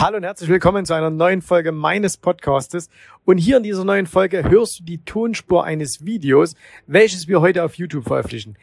Hallo 0.00 0.18
und 0.18 0.22
herzlich 0.22 0.48
willkommen 0.48 0.86
zu 0.86 0.94
einer 0.94 1.10
neuen 1.10 1.42
Folge 1.42 1.72
meines 1.72 2.18
Podcastes. 2.18 2.88
Und 3.24 3.38
hier 3.38 3.56
in 3.56 3.64
dieser 3.64 3.82
neuen 3.82 4.06
Folge 4.06 4.48
hörst 4.48 4.78
du 4.78 4.84
die 4.84 4.98
Tonspur 4.98 5.64
eines 5.64 6.04
Videos, 6.06 6.54
welches 6.86 7.26
wir 7.26 7.40
heute 7.40 7.64
auf 7.64 7.74
YouTube 7.74 8.04
veröffentlichen. 8.04 8.56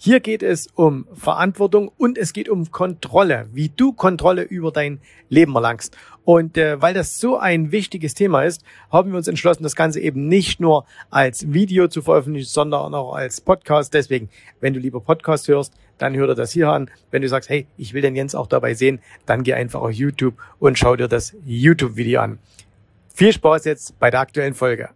Hier 0.00 0.20
geht 0.20 0.44
es 0.44 0.68
um 0.76 1.08
Verantwortung 1.12 1.90
und 1.98 2.18
es 2.18 2.32
geht 2.32 2.48
um 2.48 2.70
Kontrolle, 2.70 3.48
wie 3.52 3.68
du 3.68 3.92
Kontrolle 3.92 4.42
über 4.42 4.70
dein 4.70 5.00
Leben 5.28 5.56
erlangst. 5.56 5.96
Und 6.24 6.56
äh, 6.56 6.80
weil 6.80 6.94
das 6.94 7.18
so 7.18 7.36
ein 7.36 7.72
wichtiges 7.72 8.14
Thema 8.14 8.44
ist, 8.44 8.62
haben 8.92 9.10
wir 9.10 9.16
uns 9.16 9.26
entschlossen, 9.26 9.64
das 9.64 9.74
Ganze 9.74 9.98
eben 9.98 10.28
nicht 10.28 10.60
nur 10.60 10.84
als 11.10 11.52
Video 11.52 11.88
zu 11.88 12.00
veröffentlichen, 12.00 12.48
sondern 12.48 12.94
auch 12.94 13.12
als 13.12 13.40
Podcast. 13.40 13.92
Deswegen, 13.92 14.28
wenn 14.60 14.72
du 14.72 14.78
lieber 14.78 15.00
Podcast 15.00 15.48
hörst, 15.48 15.74
dann 15.98 16.14
hör 16.14 16.28
dir 16.28 16.36
das 16.36 16.52
hier 16.52 16.70
an. 16.70 16.88
Wenn 17.10 17.22
du 17.22 17.28
sagst, 17.28 17.50
hey, 17.50 17.66
ich 17.76 17.92
will 17.92 18.02
den 18.02 18.14
Jens 18.14 18.36
auch 18.36 18.46
dabei 18.46 18.74
sehen, 18.74 19.00
dann 19.26 19.42
geh 19.42 19.54
einfach 19.54 19.80
auf 19.80 19.90
YouTube 19.90 20.34
und 20.60 20.78
schau 20.78 20.94
dir 20.94 21.08
das 21.08 21.34
YouTube-Video 21.44 22.20
an. 22.20 22.38
Viel 23.12 23.32
Spaß 23.32 23.64
jetzt 23.64 23.98
bei 23.98 24.12
der 24.12 24.20
aktuellen 24.20 24.54
Folge. 24.54 24.90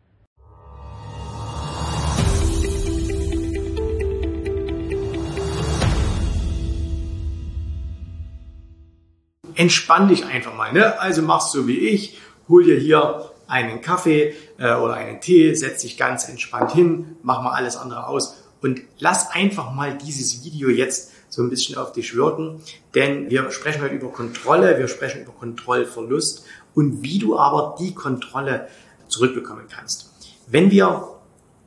Entspann 9.55 10.09
dich 10.09 10.25
einfach 10.25 10.55
mal. 10.55 10.73
Ne? 10.73 10.99
Also 11.01 11.23
machst 11.23 11.53
so 11.53 11.67
wie 11.67 11.79
ich, 11.79 12.19
hol 12.49 12.65
dir 12.65 12.79
hier 12.79 13.31
einen 13.47 13.81
Kaffee 13.81 14.35
äh, 14.59 14.75
oder 14.75 14.95
einen 14.95 15.21
Tee, 15.21 15.55
setz 15.55 15.83
dich 15.83 15.97
ganz 15.97 16.29
entspannt 16.29 16.73
hin, 16.73 17.17
mach 17.23 17.43
mal 17.43 17.53
alles 17.53 17.77
andere 17.77 18.07
aus 18.07 18.43
und 18.63 18.81
lass 18.99 19.31
einfach 19.31 19.73
mal 19.73 19.99
dieses 19.99 20.45
Video 20.45 20.69
jetzt 20.69 21.13
so 21.29 21.43
ein 21.43 21.51
bisschen 21.51 21.77
auf 21.77 21.93
dich 21.93 22.15
wirken, 22.15 22.61
denn 22.95 23.31
wir 23.31 23.51
sprechen 23.51 23.83
heute 23.83 23.95
über 23.95 24.09
Kontrolle, 24.09 24.79
wir 24.79 24.89
sprechen 24.89 25.23
über 25.23 25.33
Kontrollverlust 25.33 26.45
und 26.75 27.03
wie 27.03 27.19
du 27.19 27.39
aber 27.39 27.77
die 27.79 27.95
Kontrolle 27.95 28.69
zurückbekommen 29.09 29.65
kannst. 29.69 30.11
Wenn 30.47 30.71
wir 30.71 31.09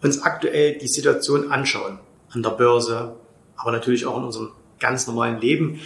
uns 0.03 0.21
aktuell 0.21 0.77
die 0.77 0.87
Situation 0.87 1.51
anschauen, 1.51 1.99
an 2.29 2.43
der 2.43 2.51
Börse, 2.51 3.15
aber 3.57 3.71
natürlich 3.71 4.05
auch 4.05 4.17
in 4.17 4.23
unserem 4.23 4.51
ganz 4.79 5.07
normalen 5.07 5.39
Leben, 5.39 5.79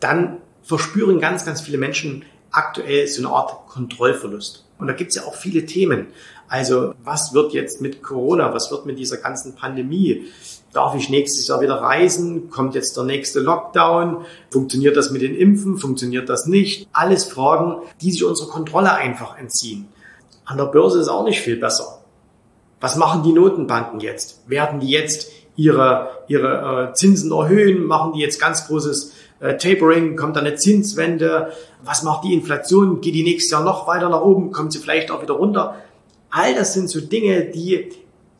dann 0.00 0.41
verspüren 0.62 1.20
ganz, 1.20 1.44
ganz 1.44 1.60
viele 1.60 1.78
Menschen 1.78 2.24
aktuell 2.50 3.06
so 3.06 3.22
eine 3.22 3.34
Art 3.34 3.66
Kontrollverlust. 3.68 4.64
Und 4.78 4.86
da 4.86 4.92
gibt 4.92 5.10
es 5.10 5.16
ja 5.16 5.24
auch 5.24 5.34
viele 5.34 5.64
Themen. 5.66 6.08
Also 6.48 6.94
was 7.02 7.32
wird 7.32 7.52
jetzt 7.52 7.80
mit 7.80 8.02
Corona? 8.02 8.52
Was 8.52 8.70
wird 8.70 8.84
mit 8.84 8.98
dieser 8.98 9.16
ganzen 9.16 9.54
Pandemie? 9.54 10.26
Darf 10.72 10.94
ich 10.94 11.08
nächstes 11.08 11.46
Jahr 11.48 11.60
wieder 11.60 11.76
reisen? 11.76 12.50
Kommt 12.50 12.74
jetzt 12.74 12.96
der 12.96 13.04
nächste 13.04 13.40
Lockdown? 13.40 14.24
Funktioniert 14.50 14.96
das 14.96 15.10
mit 15.10 15.22
den 15.22 15.34
Impfen? 15.34 15.78
Funktioniert 15.78 16.28
das 16.28 16.46
nicht? 16.46 16.88
Alles 16.92 17.24
Fragen, 17.24 17.76
die 18.00 18.10
sich 18.10 18.24
unserer 18.24 18.48
Kontrolle 18.48 18.92
einfach 18.92 19.38
entziehen. 19.38 19.88
An 20.44 20.58
der 20.58 20.66
Börse 20.66 21.00
ist 21.00 21.08
auch 21.08 21.24
nicht 21.24 21.40
viel 21.40 21.56
besser. 21.56 22.02
Was 22.80 22.96
machen 22.96 23.22
die 23.22 23.32
Notenbanken 23.32 24.00
jetzt? 24.00 24.48
Werden 24.48 24.80
die 24.80 24.88
jetzt 24.88 25.30
ihre, 25.56 26.10
ihre 26.26 26.90
äh, 26.90 26.94
Zinsen 26.94 27.30
erhöhen? 27.30 27.84
Machen 27.84 28.12
die 28.14 28.20
jetzt 28.20 28.40
ganz 28.40 28.66
großes 28.66 29.12
äh, 29.42 29.56
Tapering? 29.56 30.16
Kommt 30.16 30.36
da 30.36 30.40
eine 30.40 30.54
Zinswende? 30.54 31.52
Was 31.84 32.02
macht 32.02 32.24
die 32.24 32.32
Inflation? 32.32 33.00
Geht 33.00 33.14
die 33.14 33.24
nächstes 33.24 33.50
Jahr 33.50 33.64
noch 33.64 33.86
weiter 33.86 34.08
nach 34.08 34.22
oben? 34.22 34.52
Kommt 34.52 34.72
sie 34.72 34.78
vielleicht 34.78 35.10
auch 35.10 35.22
wieder 35.22 35.34
runter? 35.34 35.76
All 36.30 36.54
das 36.54 36.72
sind 36.72 36.88
so 36.88 37.00
Dinge, 37.00 37.44
die 37.44 37.90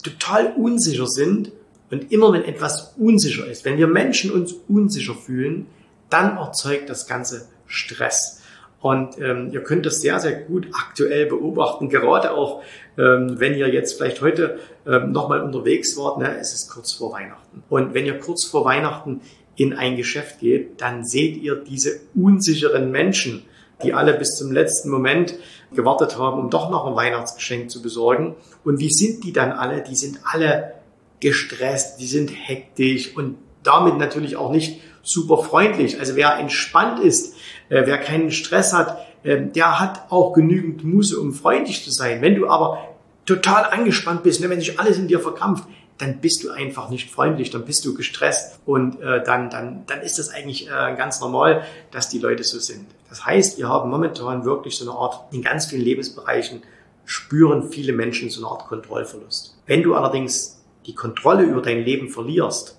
total 0.02 0.54
unsicher 0.56 1.06
sind. 1.06 1.52
Und 1.90 2.10
immer 2.10 2.32
wenn 2.32 2.44
etwas 2.44 2.94
unsicher 2.96 3.46
ist, 3.46 3.66
wenn 3.66 3.76
wir 3.76 3.86
Menschen 3.86 4.30
uns 4.30 4.54
unsicher 4.66 5.14
fühlen, 5.14 5.66
dann 6.08 6.38
erzeugt 6.38 6.88
das 6.88 7.06
Ganze 7.06 7.48
Stress. 7.66 8.40
Und 8.80 9.18
ähm, 9.20 9.50
ihr 9.52 9.62
könnt 9.62 9.86
das 9.86 10.00
sehr, 10.00 10.18
sehr 10.18 10.32
gut 10.32 10.66
aktuell 10.72 11.26
beobachten, 11.26 11.88
gerade 11.88 12.32
auch, 12.32 12.62
ähm, 12.98 13.38
wenn 13.38 13.54
ihr 13.54 13.68
jetzt 13.68 13.96
vielleicht 13.96 14.20
heute 14.20 14.58
ähm, 14.86 15.12
nochmal 15.12 15.40
unterwegs 15.40 15.96
wart, 15.96 16.18
ne, 16.18 16.36
es 16.38 16.52
ist 16.52 16.68
kurz 16.68 16.92
vor 16.92 17.12
Weihnachten. 17.12 17.62
Und 17.68 17.94
wenn 17.94 18.06
ihr 18.06 18.18
kurz 18.18 18.44
vor 18.44 18.64
Weihnachten 18.64 19.20
in 19.56 19.72
ein 19.72 19.96
Geschäft 19.96 20.40
geht, 20.40 20.80
dann 20.80 21.04
seht 21.04 21.36
ihr 21.36 21.56
diese 21.56 22.00
unsicheren 22.14 22.90
Menschen, 22.90 23.44
die 23.82 23.92
alle 23.92 24.14
bis 24.14 24.36
zum 24.36 24.52
letzten 24.52 24.90
Moment 24.90 25.34
gewartet 25.74 26.18
haben, 26.18 26.40
um 26.40 26.50
doch 26.50 26.70
noch 26.70 26.86
ein 26.86 26.94
Weihnachtsgeschenk 26.94 27.70
zu 27.70 27.82
besorgen. 27.82 28.34
Und 28.64 28.78
wie 28.80 28.90
sind 28.90 29.24
die 29.24 29.32
dann 29.32 29.52
alle? 29.52 29.82
Die 29.82 29.96
sind 29.96 30.20
alle 30.24 30.74
gestresst, 31.20 32.00
die 32.00 32.06
sind 32.06 32.30
hektisch 32.30 33.16
und 33.16 33.36
damit 33.62 33.98
natürlich 33.98 34.36
auch 34.36 34.50
nicht 34.50 34.80
super 35.02 35.38
freundlich. 35.38 35.98
Also 36.00 36.16
wer 36.16 36.36
entspannt 36.38 37.00
ist, 37.00 37.34
äh, 37.68 37.82
wer 37.86 37.98
keinen 37.98 38.30
Stress 38.30 38.72
hat, 38.72 38.98
äh, 39.22 39.40
der 39.40 39.80
hat 39.80 40.10
auch 40.10 40.32
genügend 40.32 40.84
Muße, 40.84 41.18
um 41.18 41.32
freundlich 41.32 41.84
zu 41.84 41.90
sein. 41.90 42.22
Wenn 42.22 42.34
du 42.34 42.48
aber 42.48 42.78
total 43.24 43.64
angespannt 43.66 44.22
bist, 44.22 44.40
ne, 44.40 44.50
wenn 44.50 44.60
sich 44.60 44.78
alles 44.80 44.98
in 44.98 45.08
dir 45.08 45.20
verkrampft, 45.20 45.64
dann 45.98 46.20
bist 46.20 46.42
du 46.42 46.50
einfach 46.50 46.88
nicht 46.90 47.10
freundlich, 47.10 47.50
dann 47.50 47.64
bist 47.64 47.84
du 47.84 47.94
gestresst 47.94 48.58
und 48.66 49.00
äh, 49.00 49.22
dann, 49.22 49.50
dann, 49.50 49.84
dann 49.86 50.00
ist 50.00 50.18
das 50.18 50.30
eigentlich 50.30 50.66
äh, 50.66 50.96
ganz 50.96 51.20
normal, 51.20 51.64
dass 51.90 52.08
die 52.08 52.18
Leute 52.18 52.44
so 52.44 52.58
sind. 52.58 52.86
Das 53.08 53.24
heißt, 53.24 53.58
wir 53.58 53.68
haben 53.68 53.90
momentan 53.90 54.44
wirklich 54.44 54.76
so 54.76 54.90
eine 54.90 54.98
Art, 54.98 55.32
in 55.32 55.42
ganz 55.42 55.66
vielen 55.66 55.82
Lebensbereichen 55.82 56.62
spüren 57.04 57.70
viele 57.70 57.92
Menschen 57.92 58.30
so 58.30 58.40
eine 58.40 58.52
Art 58.52 58.68
Kontrollverlust. 58.68 59.56
Wenn 59.66 59.82
du 59.82 59.94
allerdings 59.94 60.62
die 60.86 60.94
Kontrolle 60.94 61.44
über 61.44 61.62
dein 61.62 61.84
Leben 61.84 62.08
verlierst, 62.08 62.78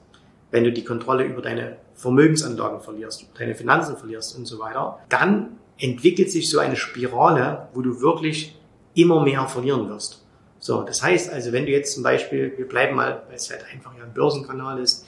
wenn 0.51 0.63
du 0.63 0.71
die 0.71 0.83
Kontrolle 0.83 1.23
über 1.23 1.41
deine 1.41 1.77
Vermögensanlagen 1.95 2.81
verlierst, 2.81 3.25
deine 3.37 3.55
Finanzen 3.55 3.97
verlierst 3.97 4.37
und 4.37 4.45
so 4.45 4.59
weiter, 4.59 4.99
dann 5.09 5.57
entwickelt 5.77 6.31
sich 6.31 6.49
so 6.49 6.59
eine 6.59 6.75
Spirale, 6.75 7.69
wo 7.73 7.81
du 7.81 8.01
wirklich 8.01 8.55
immer 8.93 9.23
mehr 9.23 9.47
verlieren 9.47 9.89
wirst. 9.89 10.22
So, 10.63 10.81
das 10.83 11.03
heißt 11.03 11.29
also, 11.29 11.51
wenn 11.51 11.65
du 11.65 11.73
jetzt 11.73 11.93
zum 11.93 12.03
Beispiel, 12.03 12.53
wir 12.55 12.65
bleiben 12.65 12.95
mal, 12.95 13.23
weil 13.27 13.35
es 13.35 13.51
halt 13.51 13.65
einfach 13.73 13.91
ja 13.97 14.05
ein 14.05 14.13
Börsenkanal 14.13 14.79
ist, 14.79 15.05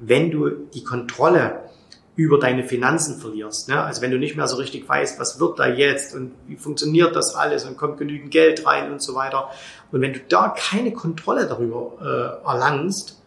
wenn 0.00 0.32
du 0.32 0.50
die 0.74 0.82
Kontrolle 0.82 1.60
über 2.16 2.40
deine 2.40 2.64
Finanzen 2.64 3.20
verlierst, 3.20 3.68
ne? 3.68 3.80
also 3.80 4.02
wenn 4.02 4.10
du 4.10 4.18
nicht 4.18 4.34
mehr 4.34 4.48
so 4.48 4.56
richtig 4.56 4.88
weißt, 4.88 5.20
was 5.20 5.38
wird 5.38 5.60
da 5.60 5.68
jetzt 5.68 6.12
und 6.16 6.32
wie 6.48 6.56
funktioniert 6.56 7.14
das 7.14 7.36
alles 7.36 7.64
und 7.66 7.76
kommt 7.76 7.98
genügend 7.98 8.32
Geld 8.32 8.66
rein 8.66 8.90
und 8.90 9.00
so 9.00 9.14
weiter, 9.14 9.48
und 9.92 10.00
wenn 10.00 10.12
du 10.12 10.18
da 10.28 10.48
keine 10.48 10.92
Kontrolle 10.92 11.46
darüber 11.46 12.40
äh, 12.44 12.48
erlangst 12.48 13.22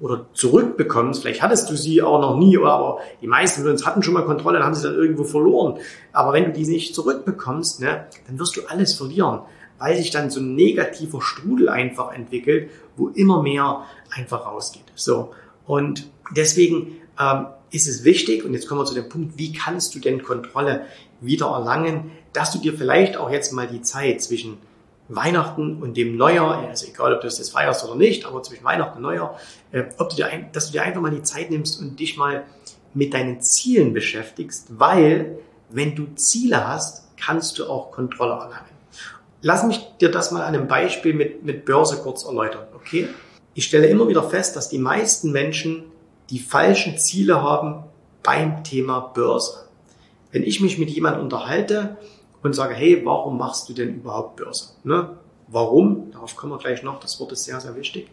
oder 0.00 0.24
zurückbekommst, 0.32 1.20
vielleicht 1.20 1.42
hattest 1.42 1.68
du 1.68 1.76
sie 1.76 2.00
auch 2.00 2.22
noch 2.22 2.38
nie, 2.38 2.56
aber 2.56 3.00
die 3.20 3.26
meisten 3.26 3.60
von 3.60 3.72
uns 3.72 3.84
hatten 3.84 4.02
schon 4.02 4.14
mal 4.14 4.24
Kontrolle, 4.24 4.60
dann 4.60 4.68
haben 4.68 4.74
sie 4.74 4.84
dann 4.84 4.94
irgendwo 4.94 5.24
verloren. 5.24 5.78
Aber 6.10 6.32
wenn 6.32 6.44
du 6.44 6.52
die 6.52 6.66
nicht 6.66 6.94
zurückbekommst, 6.94 7.82
ne, 7.82 8.06
dann 8.26 8.38
wirst 8.38 8.56
du 8.56 8.62
alles 8.66 8.94
verlieren 8.94 9.40
weil 9.78 9.96
sich 9.96 10.10
dann 10.10 10.30
so 10.30 10.40
ein 10.40 10.54
negativer 10.54 11.20
Strudel 11.22 11.68
einfach 11.68 12.12
entwickelt, 12.12 12.70
wo 12.96 13.08
immer 13.08 13.42
mehr 13.42 13.84
einfach 14.10 14.46
rausgeht. 14.46 14.84
So. 14.94 15.32
Und 15.66 16.08
deswegen 16.34 16.96
ähm, 17.18 17.46
ist 17.70 17.86
es 17.86 18.04
wichtig, 18.04 18.44
und 18.44 18.54
jetzt 18.54 18.68
kommen 18.68 18.80
wir 18.80 18.86
zu 18.86 18.94
dem 18.94 19.08
Punkt, 19.08 19.38
wie 19.38 19.52
kannst 19.52 19.94
du 19.94 19.98
denn 19.98 20.22
Kontrolle 20.22 20.86
wieder 21.20 21.46
erlangen, 21.46 22.10
dass 22.32 22.52
du 22.52 22.58
dir 22.58 22.74
vielleicht 22.74 23.16
auch 23.16 23.30
jetzt 23.30 23.52
mal 23.52 23.66
die 23.66 23.82
Zeit 23.82 24.22
zwischen 24.22 24.58
Weihnachten 25.08 25.82
und 25.82 25.96
dem 25.96 26.16
Neujahr, 26.16 26.68
also 26.68 26.86
egal 26.86 27.14
ob 27.14 27.20
du 27.20 27.26
das 27.26 27.38
jetzt 27.38 27.50
feierst 27.50 27.84
oder 27.84 27.96
nicht, 27.96 28.26
aber 28.26 28.42
zwischen 28.42 28.64
Weihnachten 28.64 28.98
und 28.98 29.02
Neujahr, 29.02 29.38
äh, 29.72 29.84
ob 29.96 30.10
du 30.10 30.16
dir 30.16 30.26
ein, 30.26 30.52
dass 30.52 30.66
du 30.66 30.72
dir 30.72 30.82
einfach 30.82 31.00
mal 31.00 31.10
die 31.10 31.22
Zeit 31.22 31.50
nimmst 31.50 31.80
und 31.80 31.98
dich 31.98 32.16
mal 32.16 32.44
mit 32.94 33.14
deinen 33.14 33.40
Zielen 33.40 33.94
beschäftigst, 33.94 34.78
weil 34.78 35.38
wenn 35.70 35.94
du 35.94 36.14
Ziele 36.14 36.66
hast, 36.66 37.16
kannst 37.16 37.58
du 37.58 37.66
auch 37.66 37.90
Kontrolle 37.90 38.32
erlangen. 38.32 38.77
Lass 39.40 39.64
mich 39.64 39.80
dir 40.00 40.10
das 40.10 40.30
mal 40.32 40.42
an 40.42 40.54
einem 40.54 40.66
Beispiel 40.66 41.14
mit, 41.14 41.44
mit 41.44 41.64
Börse 41.64 41.98
kurz 41.98 42.24
erläutern, 42.24 42.66
okay? 42.74 43.08
Ich 43.54 43.64
stelle 43.64 43.86
immer 43.86 44.08
wieder 44.08 44.22
fest, 44.22 44.56
dass 44.56 44.68
die 44.68 44.78
meisten 44.78 45.30
Menschen 45.30 45.84
die 46.30 46.40
falschen 46.40 46.98
Ziele 46.98 47.42
haben 47.42 47.84
beim 48.22 48.64
Thema 48.64 49.00
Börse. 49.00 49.68
Wenn 50.32 50.42
ich 50.42 50.60
mich 50.60 50.78
mit 50.78 50.90
jemandem 50.90 51.22
unterhalte 51.22 51.96
und 52.42 52.54
sage, 52.54 52.74
hey, 52.74 53.04
warum 53.04 53.38
machst 53.38 53.68
du 53.68 53.72
denn 53.72 53.94
überhaupt 53.94 54.36
Börse? 54.36 54.70
Ne? 54.84 55.16
Warum? 55.46 56.10
Darauf 56.10 56.36
kommen 56.36 56.52
wir 56.52 56.58
gleich 56.58 56.82
noch, 56.82 57.00
das 57.00 57.18
Wort 57.20 57.32
ist 57.32 57.44
sehr, 57.44 57.60
sehr 57.60 57.76
wichtig. 57.76 58.10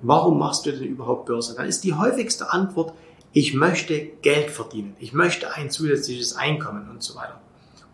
Warum 0.00 0.38
machst 0.38 0.64
du 0.66 0.72
denn 0.72 0.84
überhaupt 0.84 1.26
Börse? 1.26 1.54
Dann 1.56 1.66
ist 1.66 1.82
die 1.82 1.94
häufigste 1.94 2.52
Antwort, 2.52 2.92
ich 3.32 3.54
möchte 3.54 3.98
Geld 4.22 4.50
verdienen, 4.50 4.96
ich 5.00 5.12
möchte 5.12 5.52
ein 5.52 5.70
zusätzliches 5.70 6.36
Einkommen 6.36 6.88
und 6.88 7.02
so 7.02 7.16
weiter. 7.16 7.40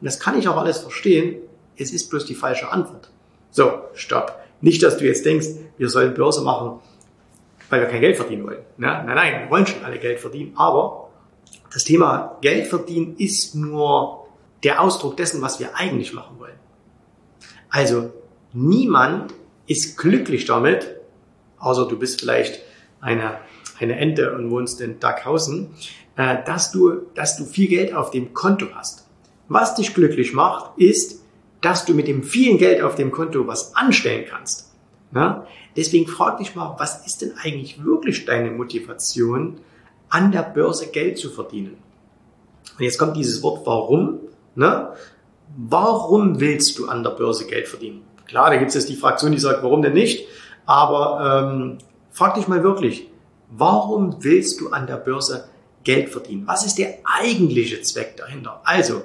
Und 0.00 0.04
das 0.04 0.20
kann 0.20 0.38
ich 0.38 0.48
auch 0.48 0.56
alles 0.56 0.78
verstehen, 0.78 1.38
es 1.76 1.92
ist 1.92 2.10
bloß 2.10 2.24
die 2.26 2.34
falsche 2.34 2.70
Antwort. 2.70 3.10
So, 3.50 3.72
stopp. 3.94 4.40
Nicht, 4.60 4.82
dass 4.82 4.98
du 4.98 5.04
jetzt 5.04 5.24
denkst, 5.24 5.48
wir 5.76 5.88
sollen 5.88 6.14
Börse 6.14 6.42
machen, 6.42 6.80
weil 7.70 7.80
wir 7.80 7.88
kein 7.88 8.00
Geld 8.00 8.16
verdienen 8.16 8.46
wollen. 8.46 8.62
Nein, 8.76 9.06
nein, 9.06 9.42
wir 9.42 9.50
wollen 9.50 9.66
schon 9.66 9.84
alle 9.84 9.98
Geld 9.98 10.20
verdienen. 10.20 10.52
Aber 10.56 11.10
das 11.72 11.84
Thema 11.84 12.38
Geld 12.40 12.66
verdienen 12.66 13.16
ist 13.18 13.54
nur 13.54 14.26
der 14.62 14.80
Ausdruck 14.80 15.16
dessen, 15.16 15.42
was 15.42 15.60
wir 15.60 15.76
eigentlich 15.76 16.14
machen 16.14 16.38
wollen. 16.38 16.58
Also 17.68 18.12
niemand 18.52 19.34
ist 19.66 19.98
glücklich 19.98 20.44
damit, 20.44 20.96
außer 21.58 21.86
du 21.88 21.98
bist 21.98 22.20
vielleicht 22.20 22.62
eine, 23.00 23.38
eine 23.80 23.96
Ente 23.96 24.34
und 24.34 24.50
wohnst 24.50 24.80
in 24.80 25.00
Dackhausen, 25.00 25.74
äh, 26.16 26.38
dass 26.44 26.70
du, 26.70 27.02
dass 27.14 27.36
du 27.36 27.44
viel 27.44 27.68
Geld 27.68 27.92
auf 27.92 28.10
dem 28.10 28.32
Konto 28.32 28.66
hast. 28.74 29.06
Was 29.48 29.74
dich 29.74 29.94
glücklich 29.94 30.32
macht, 30.32 30.78
ist, 30.78 31.23
dass 31.64 31.86
du 31.86 31.94
mit 31.94 32.08
dem 32.08 32.22
vielen 32.22 32.58
Geld 32.58 32.82
auf 32.82 32.94
dem 32.94 33.10
Konto 33.10 33.46
was 33.46 33.74
anstellen 33.74 34.26
kannst. 34.28 34.70
Ja? 35.14 35.46
Deswegen 35.76 36.06
frag 36.06 36.36
dich 36.36 36.54
mal, 36.54 36.76
was 36.78 37.06
ist 37.06 37.22
denn 37.22 37.32
eigentlich 37.42 37.82
wirklich 37.82 38.26
deine 38.26 38.50
Motivation, 38.50 39.60
an 40.10 40.30
der 40.30 40.42
Börse 40.42 40.88
Geld 40.88 41.16
zu 41.16 41.30
verdienen? 41.30 41.78
Und 42.78 42.84
jetzt 42.84 42.98
kommt 42.98 43.16
dieses 43.16 43.42
Wort 43.42 43.66
warum. 43.66 44.20
Ne? 44.54 44.90
Warum 45.56 46.38
willst 46.38 46.78
du 46.78 46.86
an 46.86 47.02
der 47.02 47.10
Börse 47.10 47.46
Geld 47.46 47.66
verdienen? 47.66 48.02
Klar, 48.26 48.50
da 48.50 48.56
gibt 48.56 48.68
es 48.68 48.74
jetzt 48.74 48.90
die 48.90 48.96
Fraktion, 48.96 49.32
die 49.32 49.38
sagt, 49.38 49.62
warum 49.62 49.80
denn 49.80 49.94
nicht? 49.94 50.26
Aber 50.66 51.50
ähm, 51.50 51.78
frag 52.10 52.34
dich 52.34 52.46
mal 52.46 52.62
wirklich, 52.62 53.08
warum 53.50 54.22
willst 54.22 54.60
du 54.60 54.70
an 54.70 54.86
der 54.86 54.96
Börse 54.96 55.48
Geld 55.82 56.10
verdienen? 56.10 56.46
Was 56.46 56.66
ist 56.66 56.76
der 56.76 56.98
eigentliche 57.04 57.80
Zweck 57.80 58.16
dahinter? 58.18 58.60
Also, 58.64 59.02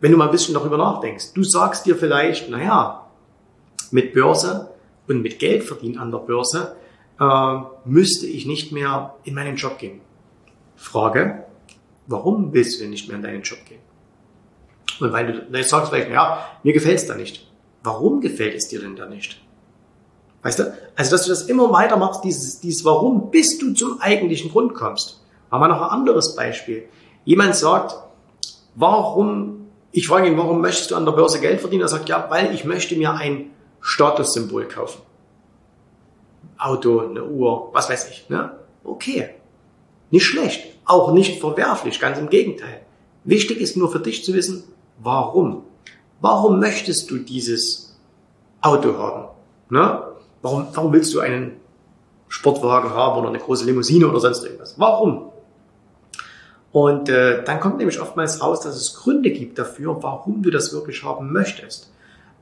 wenn 0.00 0.12
du 0.12 0.18
mal 0.18 0.26
ein 0.26 0.30
bisschen 0.30 0.54
darüber 0.54 0.76
nachdenkst, 0.76 1.32
du 1.34 1.42
sagst 1.42 1.86
dir 1.86 1.96
vielleicht, 1.96 2.50
naja, 2.50 3.06
mit 3.90 4.12
Börse 4.12 4.70
und 5.08 5.22
mit 5.22 5.38
Geld 5.38 5.62
verdienen 5.62 5.98
an 5.98 6.10
der 6.10 6.18
Börse 6.18 6.76
äh, 7.20 7.58
müsste 7.84 8.26
ich 8.26 8.46
nicht 8.46 8.72
mehr 8.72 9.14
in 9.24 9.34
meinen 9.34 9.56
Job 9.56 9.78
gehen. 9.78 10.00
Frage, 10.76 11.44
warum 12.06 12.52
willst 12.52 12.76
du 12.76 12.82
denn 12.82 12.90
nicht 12.90 13.08
mehr 13.08 13.16
in 13.16 13.22
deinen 13.22 13.42
Job 13.42 13.58
gehen? 13.66 13.80
Und 15.00 15.12
weil 15.12 15.46
du 15.50 15.56
jetzt 15.56 15.70
sagst 15.70 15.90
vielleicht, 15.90 16.10
ja, 16.10 16.46
mir 16.62 16.72
gefällt 16.72 16.98
es 16.98 17.06
da 17.06 17.14
nicht. 17.14 17.46
Warum 17.82 18.20
gefällt 18.20 18.54
es 18.54 18.68
dir 18.68 18.80
denn 18.80 18.96
da 18.96 19.06
nicht? 19.06 19.40
Weißt 20.42 20.58
du? 20.58 20.74
Also, 20.94 21.10
dass 21.10 21.24
du 21.24 21.30
das 21.30 21.42
immer 21.42 21.72
weiter 21.72 21.96
machst, 21.96 22.24
dieses, 22.24 22.60
dieses 22.60 22.84
Warum, 22.84 23.30
bis 23.30 23.58
du 23.58 23.74
zum 23.74 24.00
eigentlichen 24.00 24.50
Grund 24.50 24.74
kommst. 24.74 25.22
Machen 25.50 25.62
wir 25.62 25.68
noch 25.68 25.82
ein 25.82 25.90
anderes 25.90 26.34
Beispiel. 26.36 26.88
Jemand 27.24 27.56
sagt, 27.56 27.96
warum, 28.74 29.65
ich 29.96 30.08
frage 30.08 30.28
ihn, 30.28 30.36
warum 30.36 30.60
möchtest 30.60 30.90
du 30.90 30.94
an 30.96 31.06
der 31.06 31.12
Börse 31.12 31.40
Geld 31.40 31.58
verdienen? 31.58 31.80
Er 31.80 31.88
sagt, 31.88 32.10
ja, 32.10 32.26
weil 32.28 32.54
ich 32.54 32.66
möchte 32.66 32.96
mir 32.96 33.14
ein 33.14 33.50
Statussymbol 33.80 34.68
kaufen. 34.68 35.00
Auto, 36.58 37.00
eine 37.00 37.24
Uhr, 37.24 37.70
was 37.72 37.88
weiß 37.88 38.10
ich. 38.10 38.28
Ne? 38.28 38.52
Okay. 38.84 39.30
Nicht 40.10 40.26
schlecht. 40.26 40.76
Auch 40.84 41.12
nicht 41.12 41.40
verwerflich, 41.40 41.98
ganz 41.98 42.18
im 42.18 42.28
Gegenteil. 42.28 42.82
Wichtig 43.24 43.58
ist 43.58 43.78
nur 43.78 43.90
für 43.90 43.98
dich 43.98 44.22
zu 44.22 44.34
wissen, 44.34 44.64
warum. 44.98 45.62
Warum 46.20 46.60
möchtest 46.60 47.10
du 47.10 47.16
dieses 47.16 47.96
Auto 48.60 48.98
haben? 48.98 49.28
Ne? 49.70 50.02
Warum, 50.42 50.66
warum 50.74 50.92
willst 50.92 51.14
du 51.14 51.20
einen 51.20 51.56
Sportwagen 52.28 52.90
haben 52.90 53.18
oder 53.18 53.30
eine 53.30 53.38
große 53.38 53.64
Limousine 53.64 54.08
oder 54.08 54.20
sonst 54.20 54.44
irgendwas? 54.44 54.74
Warum? 54.78 55.30
Und 56.76 57.08
äh, 57.08 57.42
dann 57.42 57.58
kommt 57.58 57.78
nämlich 57.78 58.02
oftmals 58.02 58.42
raus, 58.42 58.60
dass 58.60 58.76
es 58.76 58.96
Gründe 58.96 59.30
gibt 59.30 59.58
dafür, 59.58 59.96
warum 60.02 60.42
du 60.42 60.50
das 60.50 60.74
wirklich 60.74 61.04
haben 61.04 61.32
möchtest. 61.32 61.90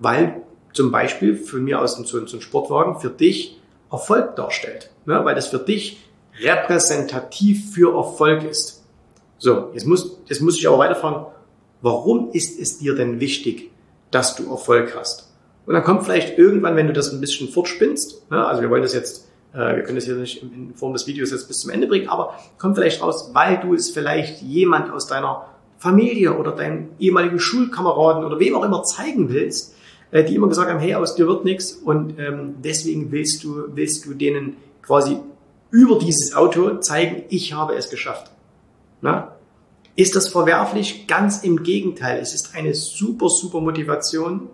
Weil 0.00 0.42
zum 0.72 0.90
Beispiel 0.90 1.36
für 1.36 1.58
mir 1.58 1.80
aus 1.80 1.94
so, 1.94 2.26
so 2.26 2.36
ein 2.36 2.40
Sportwagen 2.40 2.98
für 2.98 3.10
dich 3.10 3.60
Erfolg 3.92 4.34
darstellt. 4.34 4.90
Ne? 5.06 5.24
Weil 5.24 5.36
das 5.36 5.46
für 5.46 5.60
dich 5.60 6.02
repräsentativ 6.40 7.74
für 7.74 7.96
Erfolg 7.96 8.42
ist. 8.42 8.82
So, 9.38 9.70
jetzt 9.72 9.86
muss, 9.86 10.18
jetzt 10.26 10.40
muss 10.40 10.58
ich 10.58 10.66
aber 10.66 10.78
weiterfragen, 10.78 11.26
warum 11.80 12.32
ist 12.32 12.58
es 12.58 12.78
dir 12.78 12.96
denn 12.96 13.20
wichtig, 13.20 13.70
dass 14.10 14.34
du 14.34 14.50
Erfolg 14.50 14.96
hast? 14.98 15.30
Und 15.64 15.74
dann 15.74 15.84
kommt 15.84 16.02
vielleicht 16.02 16.38
irgendwann, 16.38 16.74
wenn 16.74 16.88
du 16.88 16.92
das 16.92 17.12
ein 17.12 17.20
bisschen 17.20 17.50
fortspinnst, 17.50 18.28
ne? 18.32 18.44
also 18.44 18.62
wir 18.62 18.70
wollen 18.70 18.82
das 18.82 18.94
jetzt 18.94 19.28
wir 19.58 19.82
können 19.82 19.96
das 19.96 20.04
hier 20.04 20.16
nicht 20.16 20.42
in 20.42 20.74
Form 20.74 20.92
des 20.92 21.06
Videos 21.06 21.30
jetzt 21.30 21.46
bis 21.46 21.60
zum 21.60 21.70
Ende 21.70 21.86
bringen, 21.86 22.08
aber 22.08 22.34
kommt 22.58 22.76
vielleicht 22.76 23.00
raus, 23.02 23.30
weil 23.32 23.60
du 23.60 23.74
es 23.74 23.90
vielleicht 23.90 24.42
jemand 24.42 24.90
aus 24.92 25.06
deiner 25.06 25.46
Familie 25.78 26.36
oder 26.36 26.52
deinen 26.52 26.90
ehemaligen 26.98 27.38
Schulkameraden 27.38 28.24
oder 28.24 28.40
wem 28.40 28.56
auch 28.56 28.64
immer 28.64 28.82
zeigen 28.82 29.28
willst, 29.28 29.74
äh, 30.10 30.24
die 30.24 30.34
immer 30.34 30.48
gesagt 30.48 30.70
haben, 30.70 30.80
hey, 30.80 30.94
aus 30.94 31.14
dir 31.14 31.26
wird 31.26 31.44
nichts 31.44 31.72
und 31.72 32.18
ähm, 32.18 32.56
deswegen 32.64 33.12
willst 33.12 33.44
du, 33.44 33.64
willst 33.74 34.06
du 34.06 34.14
denen 34.14 34.56
quasi 34.82 35.18
über 35.70 35.98
dieses 35.98 36.34
Auto 36.34 36.78
zeigen, 36.78 37.24
ich 37.28 37.52
habe 37.52 37.74
es 37.74 37.90
geschafft. 37.90 38.30
Na? 39.00 39.36
Ist 39.96 40.16
das 40.16 40.28
verwerflich? 40.28 41.06
Ganz 41.06 41.42
im 41.42 41.62
Gegenteil. 41.62 42.18
Es 42.20 42.34
ist 42.34 42.54
eine 42.54 42.74
super, 42.74 43.28
super 43.28 43.60
Motivation, 43.60 44.48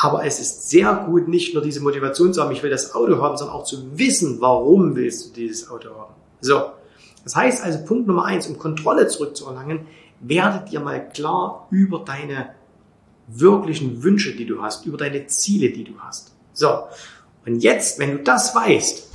aber 0.00 0.24
es 0.24 0.38
ist 0.38 0.70
sehr 0.70 0.94
gut, 0.94 1.26
nicht 1.26 1.54
nur 1.54 1.62
diese 1.62 1.80
Motivation 1.80 2.32
zu 2.32 2.40
haben, 2.40 2.52
ich 2.52 2.62
will 2.62 2.70
das 2.70 2.94
Auto 2.94 3.20
haben, 3.20 3.36
sondern 3.36 3.56
auch 3.56 3.64
zu 3.64 3.98
wissen, 3.98 4.40
warum 4.40 4.94
willst 4.94 5.26
du 5.26 5.32
dieses 5.34 5.68
Auto 5.68 5.90
haben. 5.90 6.14
So. 6.40 6.70
Das 7.24 7.34
heißt 7.34 7.64
also, 7.64 7.84
Punkt 7.84 8.06
Nummer 8.06 8.24
eins, 8.24 8.46
um 8.46 8.58
Kontrolle 8.58 9.08
zurückzuerlangen, 9.08 9.86
werde 10.20 10.70
dir 10.70 10.78
mal 10.78 11.08
klar 11.08 11.66
über 11.72 11.98
deine 11.98 12.50
wirklichen 13.26 14.04
Wünsche, 14.04 14.36
die 14.36 14.46
du 14.46 14.62
hast, 14.62 14.86
über 14.86 14.96
deine 14.96 15.26
Ziele, 15.26 15.70
die 15.70 15.82
du 15.82 15.98
hast. 15.98 16.32
So. 16.52 16.84
Und 17.44 17.56
jetzt, 17.56 17.98
wenn 17.98 18.18
du 18.18 18.22
das 18.22 18.54
weißt, 18.54 19.08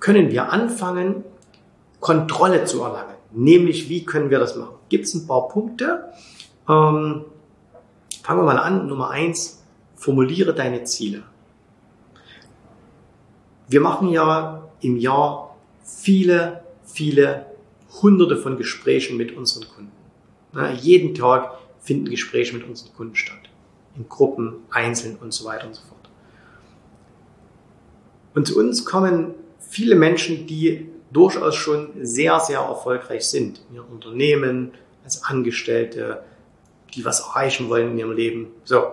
können 0.00 0.30
wir 0.30 0.50
anfangen, 0.50 1.24
Kontrolle 2.00 2.64
zu 2.64 2.82
erlangen. 2.82 3.16
Nämlich, 3.32 3.90
wie 3.90 4.06
können 4.06 4.30
wir 4.30 4.38
das 4.38 4.56
machen? 4.56 4.76
Gibt 4.88 5.04
es 5.04 5.14
ein 5.14 5.26
paar 5.26 5.48
Punkte? 5.48 6.04
Ähm, 6.66 7.26
fangen 8.22 8.40
wir 8.40 8.44
mal 8.44 8.58
an. 8.58 8.86
Nummer 8.86 9.10
eins, 9.10 9.55
Formuliere 10.06 10.54
deine 10.54 10.84
Ziele. 10.84 11.24
Wir 13.66 13.80
machen 13.80 14.10
ja 14.10 14.68
im 14.80 14.96
Jahr 14.98 15.56
viele, 15.82 16.62
viele 16.84 17.46
hunderte 18.00 18.36
von 18.36 18.56
Gesprächen 18.56 19.16
mit 19.16 19.36
unseren 19.36 19.66
Kunden. 19.66 19.90
Na, 20.52 20.72
jeden 20.72 21.12
Tag 21.16 21.58
finden 21.80 22.08
Gespräche 22.08 22.54
mit 22.54 22.64
unseren 22.68 22.94
Kunden 22.94 23.16
statt. 23.16 23.50
In 23.96 24.08
Gruppen, 24.08 24.58
einzeln 24.70 25.16
und 25.16 25.34
so 25.34 25.44
weiter 25.44 25.66
und 25.66 25.74
so 25.74 25.82
fort. 25.82 26.08
Und 28.36 28.46
zu 28.46 28.60
uns 28.60 28.84
kommen 28.84 29.34
viele 29.58 29.96
Menschen, 29.96 30.46
die 30.46 30.88
durchaus 31.10 31.56
schon 31.56 31.88
sehr, 32.00 32.38
sehr 32.38 32.60
erfolgreich 32.60 33.24
sind 33.24 33.60
in 33.70 33.74
ihrem 33.74 33.88
Unternehmen, 33.88 34.70
als 35.02 35.24
Angestellte, 35.24 36.22
die 36.94 37.04
was 37.04 37.22
erreichen 37.22 37.68
wollen 37.68 37.90
in 37.90 37.98
ihrem 37.98 38.12
Leben. 38.12 38.46
So. 38.62 38.84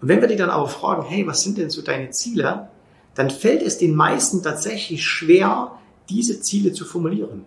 Und 0.00 0.08
wenn 0.08 0.20
wir 0.20 0.28
die 0.28 0.36
dann 0.36 0.50
aber 0.50 0.68
fragen, 0.68 1.04
hey, 1.06 1.26
was 1.26 1.42
sind 1.42 1.58
denn 1.58 1.70
so 1.70 1.82
deine 1.82 2.10
Ziele? 2.10 2.68
Dann 3.14 3.30
fällt 3.30 3.62
es 3.62 3.78
den 3.78 3.94
meisten 3.94 4.42
tatsächlich 4.42 5.04
schwer, 5.04 5.72
diese 6.08 6.40
Ziele 6.40 6.72
zu 6.72 6.84
formulieren. 6.84 7.44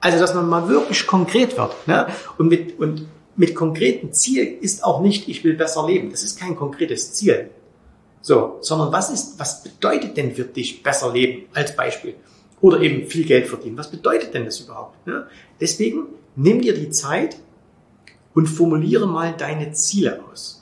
Also, 0.00 0.18
dass 0.18 0.34
man 0.34 0.48
mal 0.48 0.68
wirklich 0.68 1.06
konkret 1.06 1.56
wird. 1.56 1.86
Ne? 1.86 2.06
Und, 2.38 2.48
mit, 2.48 2.78
und 2.78 3.06
mit 3.36 3.54
konkreten 3.54 4.12
Ziel 4.12 4.58
ist 4.60 4.84
auch 4.84 5.00
nicht, 5.00 5.28
ich 5.28 5.44
will 5.44 5.54
besser 5.54 5.86
leben. 5.86 6.10
Das 6.10 6.22
ist 6.22 6.38
kein 6.38 6.56
konkretes 6.56 7.12
Ziel. 7.12 7.50
So, 8.20 8.58
sondern 8.60 8.92
was 8.92 9.10
ist, 9.10 9.38
was 9.38 9.62
bedeutet 9.62 10.16
denn 10.16 10.34
für 10.34 10.44
dich 10.44 10.82
besser 10.82 11.12
leben 11.12 11.46
als 11.52 11.76
Beispiel? 11.76 12.14
Oder 12.60 12.80
eben 12.80 13.08
viel 13.08 13.24
Geld 13.24 13.46
verdienen. 13.46 13.76
Was 13.76 13.90
bedeutet 13.90 14.34
denn 14.34 14.44
das 14.44 14.60
überhaupt? 14.60 15.06
Ne? 15.06 15.26
Deswegen 15.60 16.06
nimm 16.34 16.60
dir 16.60 16.74
die 16.74 16.90
Zeit 16.90 17.36
und 18.34 18.46
formuliere 18.46 19.06
mal 19.06 19.34
deine 19.36 19.72
Ziele 19.72 20.20
aus 20.30 20.57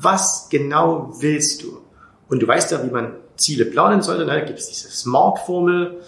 was 0.00 0.48
genau 0.50 1.12
willst 1.20 1.62
du? 1.62 1.82
Und 2.28 2.40
du 2.40 2.48
weißt 2.48 2.72
ja, 2.72 2.84
wie 2.84 2.90
man 2.90 3.14
Ziele 3.36 3.66
planen 3.66 4.02
sollte. 4.02 4.24
Ne? 4.24 4.32
Da 4.32 4.40
gibt 4.40 4.58
es 4.58 4.68
diese 4.68 4.88
Smart-Formel, 4.88 6.00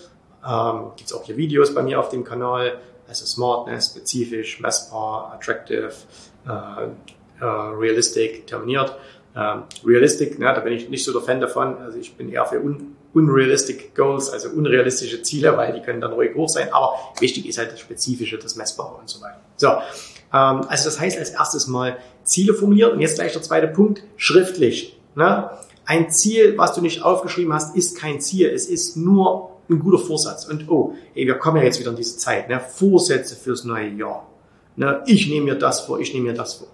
ähm, 0.47 0.90
gibt 0.97 1.11
es 1.11 1.16
auch 1.16 1.25
hier 1.25 1.37
Videos 1.37 1.75
bei 1.75 1.83
mir 1.83 2.00
auf 2.00 2.09
dem 2.09 2.25
Kanal. 2.25 2.78
Also 3.07 3.25
Smart, 3.25 3.68
ne? 3.68 3.80
spezifisch, 3.80 4.61
messbar, 4.61 5.33
attractive, 5.35 5.92
äh, 6.47 7.40
äh, 7.40 7.45
realistic, 7.45 8.47
terminiert. 8.47 8.95
Ähm, 9.37 9.64
realistic, 9.85 10.38
ne? 10.38 10.47
da 10.47 10.61
bin 10.61 10.73
ich 10.73 10.88
nicht 10.88 11.04
so 11.04 11.12
der 11.12 11.23
Fan 11.23 11.40
davon. 11.40 11.78
Also 11.78 11.99
ich 11.99 12.14
bin 12.16 12.30
eher 12.30 12.47
für 12.47 12.61
un 12.61 12.97
unrealistic 13.14 13.95
Goals, 13.95 14.30
also 14.30 14.50
unrealistische 14.50 15.23
Ziele, 15.23 15.57
weil 15.57 15.73
die 15.73 15.80
können 15.80 16.00
dann 16.00 16.12
ruhig 16.12 16.35
hoch 16.35 16.49
sein. 16.49 16.73
Aber 16.73 16.95
wichtig 17.21 17.49
ist 17.49 17.59
halt 17.59 17.73
das 17.73 17.80
Spezifische, 17.80 18.38
das 18.38 18.54
Messbare 18.54 18.97
und 18.97 19.09
so 19.09 19.21
weiter. 19.23 19.40
So, 19.57 19.68
ähm, 19.68 20.66
also 20.68 20.85
das 20.85 21.00
heißt 21.00 21.18
als 21.18 21.30
erstes 21.30 21.66
mal 21.66 21.97
Ziele 22.29 22.55
formulieren 22.55 22.93
und 22.93 23.01
jetzt 23.01 23.17
gleich 23.17 23.33
der 23.33 23.43
zweite 23.43 23.69
Punkt, 23.69 24.03
schriftlich. 24.17 24.99
Ne? 25.15 25.51
Ein 25.85 26.11
Ziel, 26.11 26.57
was 26.59 26.75
du 26.75 26.81
nicht 26.81 27.03
aufgeschrieben 27.03 27.53
hast, 27.53 27.75
ist 27.75 27.97
kein 27.97 28.21
Ziel. 28.21 28.49
Es 28.49 28.67
ist 28.67 28.97
nur 28.97 29.51
ein 29.69 29.79
guter 29.79 29.99
Vorsatz. 29.99 30.45
Und 30.45 30.69
oh, 30.69 30.95
ey, 31.15 31.27
wir 31.27 31.35
kommen 31.35 31.59
ja 31.59 31.65
jetzt 31.65 31.81
wieder 31.81 31.91
in 31.91 31.97
diese 31.97 32.17
Zeit. 32.17 32.49
Ne? 32.49 32.61
Vorsätze 32.61 33.35
fürs 33.35 33.65
neue 33.65 33.89
Jahr. 33.89 34.27
Ne? 34.77 35.03
Ich 35.07 35.29
nehme 35.29 35.47
mir 35.47 35.55
das 35.57 35.81
vor, 35.81 35.99
ich 35.99 36.13
nehme 36.13 36.31
mir 36.31 36.35
das 36.35 36.55
vor. 36.55 36.69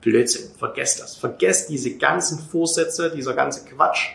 Blödsinn, 0.00 0.50
vergesst 0.56 1.00
das. 1.00 1.16
Vergesst 1.16 1.70
diese 1.70 1.96
ganzen 1.96 2.38
Vorsätze, 2.38 3.10
dieser 3.10 3.34
ganze 3.34 3.64
Quatsch, 3.64 4.10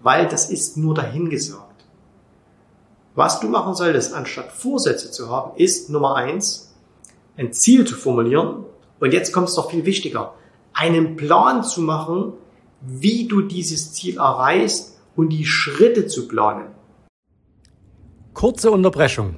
weil 0.00 0.26
das 0.26 0.50
ist 0.50 0.76
nur 0.76 0.94
dahingesagt. 0.94 1.64
Was 3.14 3.40
du 3.40 3.48
machen 3.48 3.74
solltest, 3.74 4.14
anstatt 4.14 4.52
Vorsätze 4.52 5.10
zu 5.10 5.28
haben, 5.28 5.56
ist 5.56 5.90
Nummer 5.90 6.14
eins, 6.14 6.72
ein 7.36 7.52
Ziel 7.52 7.84
zu 7.86 7.96
formulieren. 7.96 8.64
Und 9.00 9.12
jetzt 9.12 9.32
kommt 9.32 9.48
es 9.48 9.54
doch 9.54 9.70
viel 9.70 9.84
wichtiger, 9.84 10.34
einen 10.72 11.16
Plan 11.16 11.62
zu 11.62 11.80
machen, 11.80 12.32
wie 12.80 13.26
du 13.26 13.42
dieses 13.42 13.92
Ziel 13.92 14.18
erreichst 14.18 14.98
und 15.16 15.30
die 15.30 15.44
Schritte 15.44 16.06
zu 16.06 16.28
planen. 16.28 16.66
Kurze 18.34 18.70
Unterbrechung. 18.70 19.36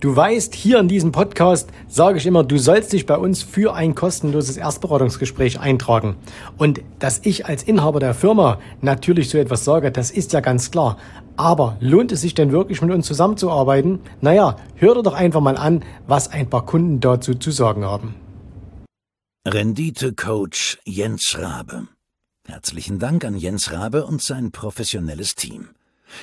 Du 0.00 0.14
weißt, 0.14 0.54
hier 0.54 0.78
in 0.78 0.86
diesem 0.86 1.10
Podcast 1.10 1.70
sage 1.88 2.18
ich 2.18 2.26
immer, 2.26 2.44
du 2.44 2.56
sollst 2.56 2.92
dich 2.92 3.04
bei 3.04 3.16
uns 3.16 3.42
für 3.42 3.74
ein 3.74 3.96
kostenloses 3.96 4.56
Erstberatungsgespräch 4.56 5.58
eintragen. 5.58 6.14
Und 6.56 6.82
dass 7.00 7.20
ich 7.24 7.46
als 7.46 7.64
Inhaber 7.64 7.98
der 7.98 8.14
Firma 8.14 8.60
natürlich 8.80 9.28
so 9.28 9.38
etwas 9.38 9.64
sage, 9.64 9.90
das 9.90 10.12
ist 10.12 10.32
ja 10.32 10.38
ganz 10.38 10.70
klar. 10.70 10.98
Aber 11.36 11.78
lohnt 11.80 12.12
es 12.12 12.20
sich 12.20 12.34
denn 12.34 12.52
wirklich 12.52 12.80
mit 12.80 12.92
uns 12.92 13.06
zusammenzuarbeiten? 13.06 13.98
Naja, 14.20 14.56
hör 14.76 14.94
dir 14.94 15.02
doch 15.02 15.14
einfach 15.14 15.40
mal 15.40 15.56
an, 15.56 15.82
was 16.06 16.30
ein 16.30 16.48
paar 16.48 16.64
Kunden 16.64 17.00
dazu 17.00 17.34
zu 17.34 17.50
sagen 17.50 17.84
haben. 17.84 18.14
Rendite-Coach 19.50 20.78
Jens 20.84 21.38
Rabe. 21.38 21.88
Herzlichen 22.46 22.98
Dank 22.98 23.24
an 23.24 23.34
Jens 23.34 23.72
Rabe 23.72 24.04
und 24.04 24.20
sein 24.20 24.52
professionelles 24.52 25.36
Team. 25.36 25.70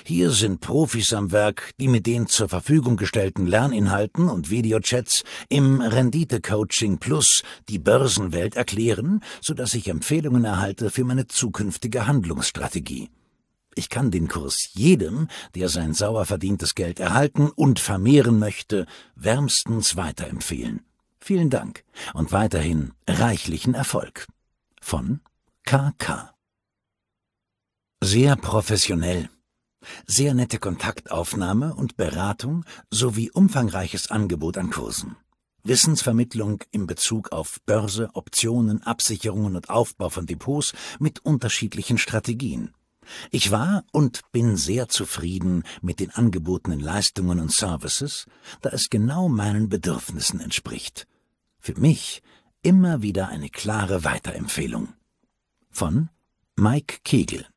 Hier 0.04 0.30
sind 0.30 0.62
Profis 0.62 1.12
am 1.12 1.32
Werk, 1.32 1.72
die 1.80 1.88
mit 1.88 2.06
den 2.06 2.28
zur 2.28 2.50
Verfügung 2.50 2.98
gestellten 2.98 3.48
Lerninhalten 3.48 4.30
und 4.30 4.52
Videochats 4.52 5.24
im 5.50 5.82
Rendite 5.82 6.40
Coaching 6.40 7.00
Plus 7.00 7.42
die 7.68 7.80
Börsenwelt 7.80 8.56
erklären, 8.58 9.22
sodass 9.42 9.74
ich 9.74 9.88
Empfehlungen 9.88 10.46
erhalte 10.46 10.92
für 10.92 11.04
meine 11.04 11.26
zukünftige 11.28 12.06
Handlungsstrategie. 12.06 13.10
Ich 13.74 13.90
kann 13.90 14.12
den 14.12 14.28
Kurs 14.28 14.70
jedem, 14.74 15.30
der 15.56 15.70
sein 15.70 15.96
sauer 15.96 16.26
verdientes 16.26 16.76
Geld 16.76 17.00
erhalten 17.00 17.50
und 17.50 17.80
vermehren 17.80 18.38
möchte, 18.38 18.86
wärmstens 19.16 19.96
weiterempfehlen. 19.96 20.82
Vielen 21.26 21.50
Dank 21.50 21.84
und 22.14 22.32
weiterhin 22.32 22.94
reichlichen 23.08 23.74
Erfolg. 23.74 24.28
Von 24.80 25.22
KK. 25.66 26.36
Sehr 28.00 28.36
professionell 28.36 29.30
sehr 30.08 30.34
nette 30.34 30.60
Kontaktaufnahme 30.60 31.74
und 31.76 31.98
Beratung 31.98 32.66
sowie 32.92 33.32
umfangreiches 33.32 34.12
Angebot 34.12 34.58
an 34.58 34.70
Kursen. 34.70 35.16
Wissensvermittlung 35.64 36.64
in 36.72 36.86
Bezug 36.86 37.32
auf 37.32 37.60
Börse, 37.66 38.10
Optionen, 38.14 38.84
Absicherungen 38.84 39.56
und 39.56 39.70
Aufbau 39.70 40.10
von 40.10 40.28
Depots 40.28 40.74
mit 41.00 41.20
unterschiedlichen 41.26 41.98
Strategien. 41.98 42.72
Ich 43.32 43.52
war 43.52 43.84
und 43.92 44.22
bin 44.32 44.58
sehr 44.58 44.90
zufrieden 44.90 45.64
mit 45.82 46.00
den 46.00 46.12
angebotenen 46.12 46.80
Leistungen 46.80 47.40
und 47.40 47.52
Services, 47.52 48.26
da 48.62 48.70
es 48.70 48.90
genau 48.90 49.28
meinen 49.28 49.70
Bedürfnissen 49.70 50.40
entspricht. 50.40 51.08
Für 51.66 51.74
mich 51.82 52.22
immer 52.62 53.02
wieder 53.02 53.30
eine 53.30 53.50
klare 53.50 54.04
Weiterempfehlung. 54.04 54.90
Von 55.72 56.10
Mike 56.56 56.98
Kegel 57.04 57.48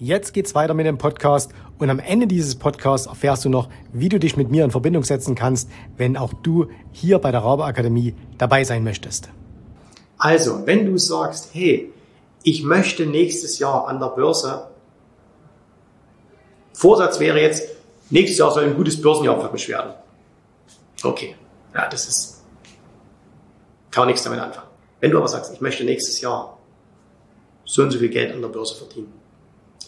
Jetzt 0.00 0.34
geht's 0.34 0.56
weiter 0.56 0.74
mit 0.74 0.86
dem 0.86 0.98
Podcast 0.98 1.52
und 1.78 1.88
am 1.88 2.00
Ende 2.00 2.26
dieses 2.26 2.56
Podcasts 2.56 3.06
erfährst 3.06 3.44
du 3.44 3.48
noch, 3.48 3.68
wie 3.92 4.08
du 4.08 4.18
dich 4.18 4.36
mit 4.36 4.50
mir 4.50 4.64
in 4.64 4.72
Verbindung 4.72 5.04
setzen 5.04 5.36
kannst, 5.36 5.70
wenn 5.96 6.16
auch 6.16 6.32
du 6.42 6.66
hier 6.90 7.20
bei 7.20 7.30
der 7.30 7.44
Rabe 7.44 7.64
Akademie 7.64 8.16
dabei 8.38 8.64
sein 8.64 8.82
möchtest. 8.82 9.28
Also, 10.18 10.66
wenn 10.66 10.84
du 10.84 10.98
sagst, 10.98 11.50
hey, 11.52 11.92
ich 12.42 12.64
möchte 12.64 13.06
nächstes 13.06 13.60
Jahr 13.60 13.86
an 13.86 14.00
der 14.00 14.08
Börse, 14.08 14.66
Vorsatz 16.72 17.20
wäre 17.20 17.40
jetzt, 17.40 17.68
nächstes 18.10 18.38
Jahr 18.38 18.50
soll 18.50 18.64
ein 18.64 18.74
gutes 18.74 19.00
Börsenjahr 19.00 19.40
für 19.40 19.52
mich 19.52 19.68
werden. 19.68 19.94
Okay, 21.04 21.36
ja, 21.72 21.88
das 21.88 22.08
ist, 22.08 22.35
kann 23.96 24.08
nichts 24.08 24.24
damit 24.24 24.40
anfangen. 24.40 24.68
Wenn 25.00 25.10
du 25.10 25.16
aber 25.16 25.26
sagst, 25.26 25.54
ich 25.54 25.62
möchte 25.62 25.82
nächstes 25.82 26.20
Jahr 26.20 26.58
so 27.64 27.82
und 27.82 27.90
so 27.90 27.98
viel 27.98 28.10
Geld 28.10 28.30
an 28.34 28.42
der 28.42 28.48
Börse 28.48 28.74
verdienen, 28.74 29.10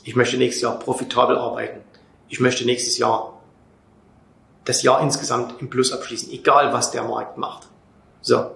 ich 0.02 0.16
möchte 0.16 0.38
nächstes 0.38 0.62
Jahr 0.62 0.78
profitabel 0.78 1.36
arbeiten. 1.36 1.80
Ich 2.30 2.40
möchte 2.40 2.64
nächstes 2.64 2.96
Jahr 2.96 3.38
das 4.64 4.82
Jahr 4.82 5.02
insgesamt 5.02 5.60
im 5.60 5.68
Plus 5.68 5.92
abschließen, 5.92 6.32
egal 6.32 6.72
was 6.72 6.90
der 6.90 7.02
Markt 7.02 7.36
macht. 7.36 7.68
So. 8.22 8.52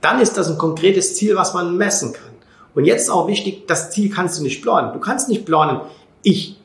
Dann 0.00 0.20
ist 0.20 0.38
das 0.38 0.48
ein 0.48 0.58
konkretes 0.58 1.16
Ziel, 1.16 1.34
was 1.34 1.54
man 1.54 1.76
messen 1.76 2.12
kann. 2.12 2.32
Und 2.76 2.84
jetzt 2.84 3.10
auch 3.10 3.26
wichtig, 3.26 3.66
das 3.66 3.90
Ziel 3.90 4.10
kannst 4.10 4.38
du 4.38 4.44
nicht 4.44 4.62
planen. 4.62 4.92
Du 4.92 5.00
kannst 5.00 5.28
nicht 5.28 5.44
planen, 5.44 5.80
ich 6.22 6.56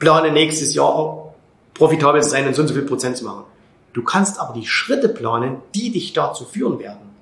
plane 0.00 0.32
nächstes 0.32 0.74
Jahr 0.74 1.32
profitabel 1.72 2.20
zu 2.20 2.30
sein 2.30 2.48
und 2.48 2.54
so 2.54 2.62
und 2.62 2.68
so 2.68 2.74
viel 2.74 2.82
Prozent 2.82 3.16
zu 3.16 3.24
machen. 3.24 3.44
Du 3.92 4.02
kannst 4.02 4.40
aber 4.40 4.54
die 4.54 4.66
Schritte 4.66 5.08
planen, 5.08 5.58
die 5.72 5.92
dich 5.92 6.12
dazu 6.14 6.44
führen 6.44 6.80
werden. 6.80 7.13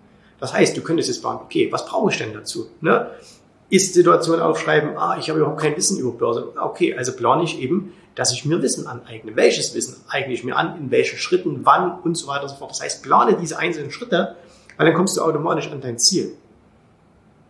Das 0.42 0.52
heißt, 0.52 0.76
du 0.76 0.82
könntest 0.82 1.08
jetzt 1.08 1.20
planen, 1.20 1.38
okay, 1.44 1.68
was 1.70 1.86
brauche 1.86 2.10
ich 2.10 2.18
denn 2.18 2.32
dazu? 2.32 2.66
Ne? 2.80 3.12
Ist-Situation 3.70 4.40
aufschreiben, 4.40 4.96
ah, 4.96 5.16
ich 5.16 5.30
habe 5.30 5.38
überhaupt 5.38 5.60
kein 5.60 5.76
Wissen 5.76 6.00
über 6.00 6.10
Börse. 6.10 6.52
Okay, 6.60 6.96
also 6.96 7.12
plane 7.12 7.44
ich 7.44 7.60
eben, 7.60 7.92
dass 8.16 8.32
ich 8.32 8.44
mir 8.44 8.60
Wissen 8.60 8.88
aneigne. 8.88 9.36
Welches 9.36 9.72
Wissen 9.76 10.02
eigne 10.08 10.34
ich 10.34 10.42
mir 10.42 10.56
an, 10.56 10.76
in 10.78 10.90
welchen 10.90 11.16
Schritten, 11.16 11.60
wann 11.62 12.00
und 12.00 12.16
so 12.16 12.26
weiter 12.26 12.42
und 12.42 12.48
so 12.48 12.56
fort. 12.56 12.72
Das 12.72 12.82
heißt, 12.82 13.04
plane 13.04 13.36
diese 13.40 13.56
einzelnen 13.56 13.92
Schritte, 13.92 14.34
weil 14.76 14.86
dann 14.86 14.96
kommst 14.96 15.16
du 15.16 15.22
automatisch 15.22 15.70
an 15.70 15.80
dein 15.80 15.96
Ziel. 15.96 16.32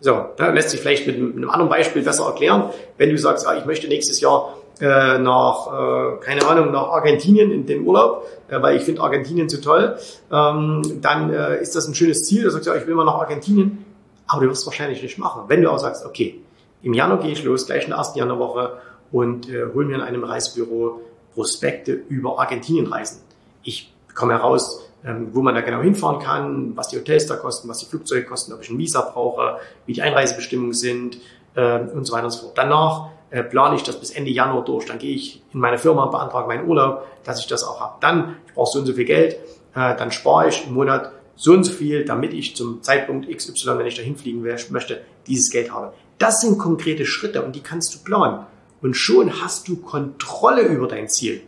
So, 0.02 0.26
da 0.36 0.50
lässt 0.50 0.70
sich 0.70 0.80
vielleicht 0.80 1.06
mit 1.06 1.16
einem 1.16 1.48
anderen 1.48 1.70
Beispiel 1.70 2.02
besser 2.02 2.26
erklären. 2.26 2.70
Wenn 2.98 3.08
du 3.08 3.16
sagst, 3.16 3.46
ah, 3.46 3.56
ich 3.56 3.64
möchte 3.64 3.88
nächstes 3.88 4.20
Jahr 4.20 4.58
äh, 4.80 5.18
nach, 5.18 5.68
äh, 5.68 6.24
keine 6.24 6.46
Ahnung, 6.46 6.72
nach 6.72 6.88
Argentinien 6.88 7.50
in 7.50 7.64
den 7.64 7.86
Urlaub, 7.86 8.26
äh, 8.48 8.60
weil 8.60 8.76
ich 8.76 8.82
finde 8.82 9.00
Argentinien 9.00 9.48
zu 9.48 9.60
toll, 9.60 9.96
ähm, 10.30 10.82
dann 11.00 11.32
äh, 11.32 11.62
ist 11.62 11.74
das 11.74 11.88
ein 11.88 11.94
schönes 11.94 12.24
Ziel. 12.24 12.44
Da 12.44 12.50
sagst 12.50 12.66
du, 12.66 12.72
ja, 12.72 12.76
ich 12.76 12.86
will 12.86 12.94
mal 12.94 13.04
nach 13.04 13.14
Argentinien 13.14 13.86
aber 14.32 14.42
du 14.42 14.50
wirst 14.50 14.62
es 14.62 14.66
wahrscheinlich 14.66 15.02
nicht 15.02 15.18
machen. 15.18 15.42
Wenn 15.48 15.60
du 15.60 15.70
auch 15.70 15.78
sagst, 15.78 16.06
okay, 16.06 16.40
im 16.82 16.94
Januar 16.94 17.20
gehe 17.20 17.32
ich 17.32 17.44
los, 17.44 17.66
gleich 17.66 17.84
in 17.84 17.90
der 17.90 17.98
ersten 17.98 18.18
Januarwoche 18.18 18.78
und 19.10 19.48
äh, 19.48 19.66
hol 19.74 19.84
mir 19.84 19.96
in 19.96 20.00
einem 20.00 20.24
Reisebüro 20.24 21.02
Prospekte 21.34 21.92
über 21.92 22.38
Argentinien 22.38 22.86
reisen. 22.86 23.20
Ich 23.62 23.92
komme 24.14 24.32
heraus, 24.32 24.88
wo 25.32 25.42
man 25.42 25.54
da 25.54 25.60
genau 25.60 25.80
hinfahren 25.80 26.20
kann, 26.20 26.76
was 26.76 26.88
die 26.88 26.96
Hotels 26.96 27.26
da 27.26 27.36
kosten, 27.36 27.68
was 27.68 27.78
die 27.78 27.86
Flugzeuge 27.86 28.24
kosten, 28.24 28.52
ob 28.52 28.62
ich 28.62 28.70
ein 28.70 28.78
Visa 28.78 29.00
brauche, 29.00 29.58
wie 29.86 29.92
die 29.92 30.02
Einreisebestimmungen 30.02 30.74
sind 30.74 31.18
äh, 31.54 31.80
und 31.80 32.04
so 32.04 32.12
weiter 32.12 32.26
und 32.26 32.30
so 32.30 32.42
fort. 32.42 32.58
Danach 32.58 33.08
äh, 33.30 33.42
plane 33.42 33.76
ich 33.76 33.82
das 33.82 33.98
bis 33.98 34.10
Ende 34.10 34.30
Januar 34.30 34.64
durch. 34.64 34.86
Dann 34.86 34.98
gehe 34.98 35.14
ich 35.14 35.42
in 35.52 35.60
meine 35.60 35.78
Firma, 35.78 36.06
beantrage 36.06 36.46
meinen 36.46 36.68
Urlaub, 36.68 37.06
dass 37.24 37.40
ich 37.40 37.46
das 37.46 37.64
auch 37.64 37.80
habe. 37.80 37.94
Dann, 38.00 38.36
ich 38.46 38.54
brauche 38.54 38.70
so 38.70 38.78
und 38.78 38.86
so 38.86 38.92
viel 38.92 39.06
Geld, 39.06 39.34
äh, 39.74 39.96
dann 39.96 40.12
spare 40.12 40.48
ich 40.48 40.66
im 40.66 40.74
Monat 40.74 41.12
so 41.34 41.52
und 41.52 41.64
so 41.64 41.72
viel, 41.72 42.04
damit 42.04 42.32
ich 42.34 42.54
zum 42.54 42.82
Zeitpunkt 42.82 43.28
XY, 43.28 43.78
wenn 43.78 43.86
ich 43.86 43.96
dahin 43.96 44.16
fliegen 44.16 44.42
möchte, 44.42 45.02
dieses 45.26 45.50
Geld 45.50 45.72
habe. 45.72 45.92
Das 46.18 46.40
sind 46.40 46.58
konkrete 46.58 47.06
Schritte 47.06 47.42
und 47.42 47.56
die 47.56 47.62
kannst 47.62 47.94
du 47.94 47.98
planen. 48.04 48.46
Und 48.80 48.94
schon 48.94 49.42
hast 49.42 49.66
du 49.66 49.76
Kontrolle 49.76 50.62
über 50.62 50.86
dein 50.86 51.08
Ziel. 51.08 51.42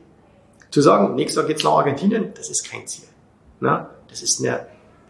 Zu 0.71 0.81
sagen, 0.81 1.15
nächstes 1.15 1.37
Jahr 1.37 1.47
geht's 1.47 1.63
nach 1.63 1.73
Argentinien, 1.73 2.33
das 2.35 2.49
ist 2.49 2.69
kein 2.69 2.87
Ziel. 2.87 3.05
Na, 3.61 3.91
das 4.09 4.23
ist 4.23 4.41
eine, 4.41 4.67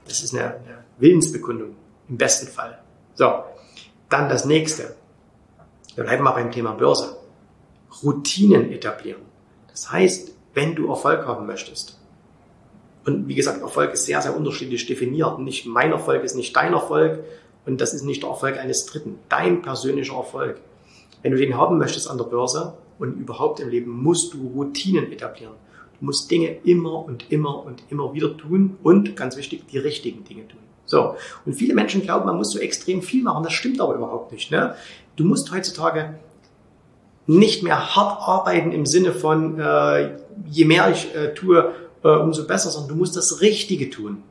das 0.06 0.22
ist 0.22 0.34
eine, 0.34 0.44
eine 0.44 0.84
Willensbekundung 0.98 1.76
im 2.08 2.16
besten 2.16 2.48
Fall. 2.48 2.78
So, 3.14 3.44
dann 4.08 4.28
das 4.28 4.44
nächste. 4.44 4.94
Wir 5.94 6.04
bleiben 6.04 6.24
mal 6.24 6.32
beim 6.32 6.50
Thema 6.50 6.72
Börse. 6.72 7.16
Routinen 8.02 8.72
etablieren. 8.72 9.22
Das 9.70 9.90
heißt, 9.90 10.32
wenn 10.54 10.74
du 10.74 10.88
Erfolg 10.88 11.26
haben 11.26 11.46
möchtest, 11.46 11.98
und 13.04 13.28
wie 13.28 13.34
gesagt, 13.34 13.60
Erfolg 13.60 13.92
ist 13.92 14.06
sehr, 14.06 14.22
sehr 14.22 14.36
unterschiedlich 14.36 14.86
definiert. 14.86 15.38
Nicht 15.38 15.66
mein 15.66 15.92
Erfolg 15.92 16.24
ist 16.24 16.36
nicht 16.36 16.56
dein 16.56 16.72
Erfolg 16.72 17.22
und 17.66 17.80
das 17.80 17.92
ist 17.92 18.02
nicht 18.02 18.22
der 18.22 18.30
Erfolg 18.30 18.58
eines 18.58 18.86
Dritten. 18.86 19.18
Dein 19.28 19.62
persönlicher 19.62 20.16
Erfolg. 20.16 20.60
Wenn 21.22 21.32
du 21.32 21.38
den 21.38 21.56
haben 21.56 21.78
möchtest 21.78 22.08
an 22.08 22.18
der 22.18 22.24
Börse 22.24 22.74
und 22.98 23.18
überhaupt 23.18 23.60
im 23.60 23.68
Leben, 23.68 23.90
musst 23.90 24.32
du 24.34 24.48
Routinen 24.48 25.12
etablieren. 25.12 25.54
Du 26.04 26.08
musst 26.08 26.30
Dinge 26.30 26.58
immer 26.64 27.02
und 27.02 27.32
immer 27.32 27.64
und 27.64 27.82
immer 27.88 28.12
wieder 28.12 28.37
tun 28.37 28.76
und, 28.82 29.16
ganz 29.16 29.38
wichtig, 29.38 29.66
die 29.73 29.78
richtigen 29.78 30.23
Dinge 30.23 30.46
tun. 30.46 30.61
So. 30.84 31.16
Und 31.46 31.54
viele 31.54 31.73
Menschen 31.73 32.02
glauben, 32.02 32.26
man 32.26 32.37
muss 32.37 32.50
so 32.50 32.58
extrem 32.58 33.00
viel 33.00 33.23
machen. 33.23 33.42
Das 33.42 33.54
stimmt 33.54 33.80
aber 33.80 33.94
überhaupt 33.94 34.30
nicht. 34.30 34.50
Ne? 34.50 34.75
Du 35.16 35.25
musst 35.25 35.50
heutzutage 35.50 36.18
nicht 37.26 37.62
mehr 37.62 37.96
hart 37.96 38.20
arbeiten 38.20 38.70
im 38.70 38.84
Sinne 38.84 39.12
von, 39.12 39.58
äh, 39.58 40.18
je 40.46 40.66
mehr 40.66 40.90
ich 40.90 41.14
äh, 41.14 41.32
tue, 41.32 41.73
äh, 42.02 42.08
umso 42.08 42.46
besser, 42.46 42.68
sondern 42.68 42.90
du 42.90 42.96
musst 42.96 43.16
das 43.16 43.40
Richtige 43.40 43.88
tun. 43.88 44.23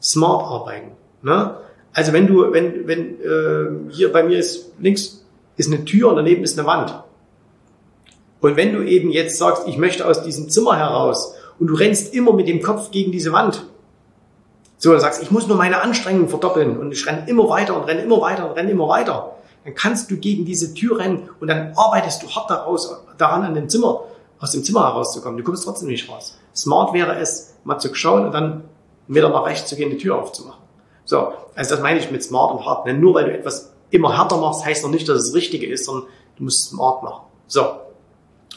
Smart 0.00 0.46
arbeiten. 0.46 0.92
Ne? 1.20 1.54
Also 1.92 2.14
wenn 2.14 2.26
du, 2.26 2.50
wenn, 2.50 2.86
wenn 2.88 3.20
äh, 3.20 3.92
hier 3.92 4.10
bei 4.10 4.22
mir 4.22 4.38
ist 4.38 4.72
links 4.78 5.22
ist 5.58 5.70
eine 5.70 5.84
Tür 5.84 6.08
und 6.08 6.16
daneben 6.16 6.44
ist 6.44 6.58
eine 6.58 6.66
Wand. 6.66 6.94
Und 8.44 8.58
wenn 8.58 8.74
du 8.74 8.82
eben 8.82 9.10
jetzt 9.10 9.38
sagst, 9.38 9.66
ich 9.66 9.78
möchte 9.78 10.06
aus 10.06 10.22
diesem 10.22 10.50
Zimmer 10.50 10.76
heraus 10.76 11.34
und 11.58 11.68
du 11.68 11.74
rennst 11.74 12.12
immer 12.12 12.34
mit 12.34 12.46
dem 12.46 12.60
Kopf 12.60 12.90
gegen 12.90 13.10
diese 13.10 13.32
Wand, 13.32 13.64
so 14.76 14.92
dann 14.92 15.00
sagst, 15.00 15.22
ich 15.22 15.30
muss 15.30 15.48
nur 15.48 15.56
meine 15.56 15.80
Anstrengung 15.80 16.28
verdoppeln 16.28 16.76
und 16.76 16.92
ich 16.92 17.06
renne 17.06 17.24
immer 17.26 17.48
weiter 17.48 17.74
und 17.74 17.84
renne 17.84 18.02
immer 18.02 18.20
weiter 18.20 18.46
und 18.46 18.54
renne 18.54 18.70
immer 18.70 18.86
weiter, 18.86 19.36
dann 19.64 19.74
kannst 19.74 20.10
du 20.10 20.18
gegen 20.18 20.44
diese 20.44 20.74
Tür 20.74 20.98
rennen 20.98 21.30
und 21.40 21.48
dann 21.48 21.72
arbeitest 21.74 22.22
du 22.22 22.28
hart 22.28 22.50
daraus, 22.50 22.94
daran 23.16 23.44
an 23.44 23.54
dem 23.54 23.70
Zimmer, 23.70 24.02
aus 24.38 24.50
dem 24.50 24.62
Zimmer 24.62 24.88
herauszukommen. 24.88 25.38
Du 25.38 25.42
kommst 25.42 25.64
trotzdem 25.64 25.88
nicht 25.88 26.10
raus. 26.10 26.38
Smart 26.54 26.92
wäre 26.92 27.16
es, 27.16 27.54
mal 27.64 27.78
zu 27.78 27.94
schauen 27.94 28.26
und 28.26 28.32
dann 28.32 28.44
einen 28.44 28.64
Meter 29.06 29.30
nach 29.30 29.46
rechts 29.46 29.70
zu 29.70 29.76
gehen, 29.76 29.88
die 29.88 29.96
Tür 29.96 30.18
aufzumachen. 30.18 30.60
So, 31.06 31.32
also 31.54 31.70
das 31.76 31.80
meine 31.80 31.98
ich 31.98 32.10
mit 32.10 32.22
smart 32.22 32.54
und 32.54 32.66
hart. 32.66 32.86
Denn 32.86 33.00
nur 33.00 33.14
weil 33.14 33.24
du 33.24 33.32
etwas 33.32 33.72
immer 33.88 34.14
härter 34.14 34.36
machst, 34.36 34.66
heißt 34.66 34.84
noch 34.84 34.90
nicht, 34.90 35.08
dass 35.08 35.16
es 35.16 35.28
das 35.28 35.34
Richtige 35.34 35.66
ist, 35.66 35.86
sondern 35.86 36.10
du 36.36 36.44
musst 36.44 36.68
smart 36.68 37.02
machen. 37.02 37.22
So. 37.46 37.62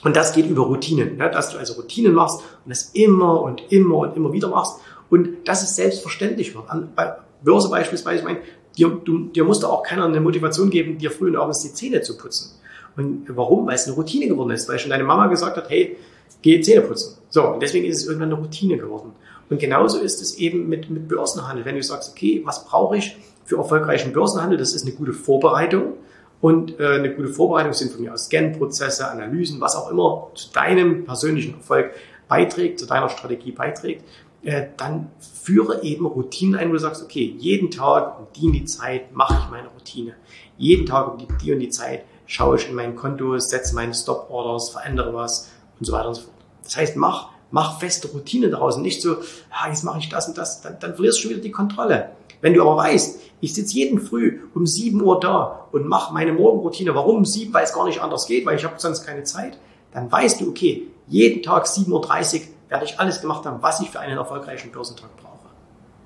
Und 0.04 0.16
das 0.16 0.34
geht 0.34 0.48
über 0.48 0.64
Routinen, 0.64 1.18
ne? 1.18 1.30
dass 1.32 1.50
du 1.50 1.58
also 1.58 1.74
Routinen 1.74 2.14
machst 2.14 2.42
und 2.66 2.70
das 2.70 2.92
immer 2.94 3.42
und 3.42 3.64
immer 3.72 3.98
und 3.98 4.16
immer 4.16 4.32
wieder 4.32 4.48
machst 4.48 4.80
und 5.10 5.48
dass 5.48 5.64
es 5.64 5.76
selbstverständlich 5.76 6.56
wird. 6.56 6.70
An, 6.70 6.90
bei 6.96 7.16
Börse 7.44 7.70
beispielsweise, 7.70 8.20
ich 8.20 8.26
meine, 8.26 8.40
dir, 8.78 8.90
du, 8.90 9.26
dir 9.26 9.44
muss 9.44 9.60
da 9.60 9.68
auch 9.68 9.84
keiner 9.84 10.06
eine 10.06 10.20
Motivation 10.20 10.70
geben, 10.70 10.98
dir 10.98 11.12
früh 11.12 11.28
und 11.28 11.36
abends 11.36 11.62
die 11.62 11.74
Zähne 11.74 12.02
zu 12.02 12.18
putzen. 12.18 12.52
Und 12.96 13.26
warum? 13.30 13.68
Weil 13.68 13.76
es 13.76 13.86
eine 13.86 13.96
Routine 13.96 14.28
geworden 14.28 14.52
ist, 14.52 14.68
weil 14.70 14.80
schon 14.80 14.90
deine 14.90 15.04
Mama 15.04 15.28
gesagt 15.28 15.58
hat, 15.58 15.70
hey, 15.70 15.98
geh 16.42 16.62
Zähne 16.62 16.82
putzen. 16.82 17.18
So, 17.30 17.48
und 17.54 17.62
deswegen 17.62 17.86
ist 17.86 17.98
es 18.02 18.08
irgendwann 18.08 18.32
eine 18.32 18.40
Routine 18.40 18.78
geworden. 18.78 19.12
Und 19.50 19.60
genauso 19.60 20.00
ist 20.00 20.22
es 20.22 20.38
eben 20.38 20.68
mit, 20.68 20.90
mit 20.90 21.08
Börsenhandel. 21.08 21.66
Wenn 21.66 21.76
du 21.76 21.84
sagst, 21.84 22.12
okay, 22.12 22.42
was 22.46 22.66
brauche 22.66 22.98
ich 22.98 23.18
für 23.46 23.58
erfolgreichen 23.58 24.12
Börsenhandel? 24.12 24.58
Das 24.58 24.74
ist 24.74 24.86
eine 24.86 24.94
gute 24.94 25.14
Vorbereitung. 25.14 25.94
Und 26.40 26.80
äh, 26.80 26.88
eine 26.88 27.16
gute 27.16 27.30
Vorbereitung 27.30 27.74
sind 27.74 27.92
von 27.92 28.02
mir 28.02 28.14
aus 28.14 28.26
Scan-Prozesse, 28.26 29.10
Analysen, 29.10 29.60
was 29.60 29.76
auch 29.76 29.90
immer 29.90 30.30
zu 30.36 30.52
deinem 30.52 31.06
persönlichen 31.06 31.56
Erfolg 31.56 31.92
beiträgt, 32.28 32.80
zu 32.80 32.86
deiner 32.86 33.10
Strategie 33.10 33.52
beiträgt. 33.52 34.04
Äh, 34.44 34.68
dann 34.78 35.10
führe 35.20 35.82
eben 35.82 36.06
Routinen 36.06 36.60
ein, 36.60 36.70
wo 36.70 36.74
du 36.74 36.80
sagst, 36.80 37.04
okay, 37.04 37.36
jeden 37.40 37.72
Tag 37.72 38.20
um 38.20 38.28
die 38.36 38.46
und 38.48 38.54
die 38.54 38.66
Zeit 38.66 39.16
mache 39.16 39.42
ich 39.44 39.50
meine 39.50 39.68
Routine. 39.70 40.14
Jeden 40.58 40.86
Tag 40.86 41.12
um 41.12 41.18
die, 41.18 41.54
und 41.54 41.60
die 41.60 41.70
Zeit 41.70 42.04
schaue 42.28 42.58
ich 42.58 42.70
in 42.70 42.76
mein 42.76 42.96
Konto, 42.96 43.38
setze 43.40 43.74
meine 43.74 43.94
Stop-Orders, 43.94 44.70
verändere 44.70 45.14
was 45.14 45.52
und 45.80 45.86
so 45.86 45.94
weiter 45.94 46.10
und 46.10 46.16
so 46.16 46.22
fort. 46.24 46.36
Das 46.64 46.78
heißt, 46.78 46.96
mach 46.98 47.30
Mach 47.50 47.80
feste 47.80 48.10
Routine 48.10 48.50
daraus 48.50 48.76
und 48.76 48.82
nicht 48.82 49.02
so, 49.02 49.18
ah, 49.50 49.70
jetzt 49.70 49.84
mache 49.84 50.00
ich 50.00 50.10
das 50.10 50.28
und 50.28 50.38
das, 50.38 50.62
dann, 50.62 50.78
dann 50.80 50.96
verlierst 50.96 51.20
du 51.20 51.22
schon 51.24 51.32
wieder 51.32 51.42
die 51.42 51.52
Kontrolle. 51.52 52.10
Wenn 52.42 52.54
du 52.54 52.62
aber 52.62 52.76
weißt, 52.76 53.22
ich 53.40 53.54
sitze 53.54 53.76
jeden 53.76 54.00
Früh 54.00 54.42
um 54.56 54.66
7 54.66 55.02
Uhr 55.02 55.20
da 55.20 55.68
und 55.72 55.88
mache 55.88 56.14
meine 56.14 56.34
Morgenroutine, 56.34 56.96
warum 56.96 57.18
um 57.18 57.26
7? 57.26 57.54
Weil 57.54 57.64
es 57.64 57.74
gar 57.74 57.86
nicht 57.86 58.02
anders 58.02 58.26
geht, 58.26 58.46
weil 58.46 58.58
ich 58.58 58.64
habe 58.64 58.76
sonst 58.78 59.06
keine 59.06 59.24
Zeit, 59.24 59.60
dann 59.92 60.12
weißt 60.12 60.42
du, 60.42 60.50
okay, 60.50 60.88
jeden 61.08 61.44
Tag 61.44 61.66
7.30 61.66 61.92
Uhr 61.92 62.42
werde 62.70 62.86
ich 62.86 63.00
alles 63.00 63.22
gemacht 63.22 63.46
haben, 63.46 63.62
was 63.62 63.80
ich 63.80 63.90
für 63.90 64.00
einen 64.00 64.18
erfolgreichen 64.18 64.72
Börsentag 64.72 65.16
brauche. 65.18 65.48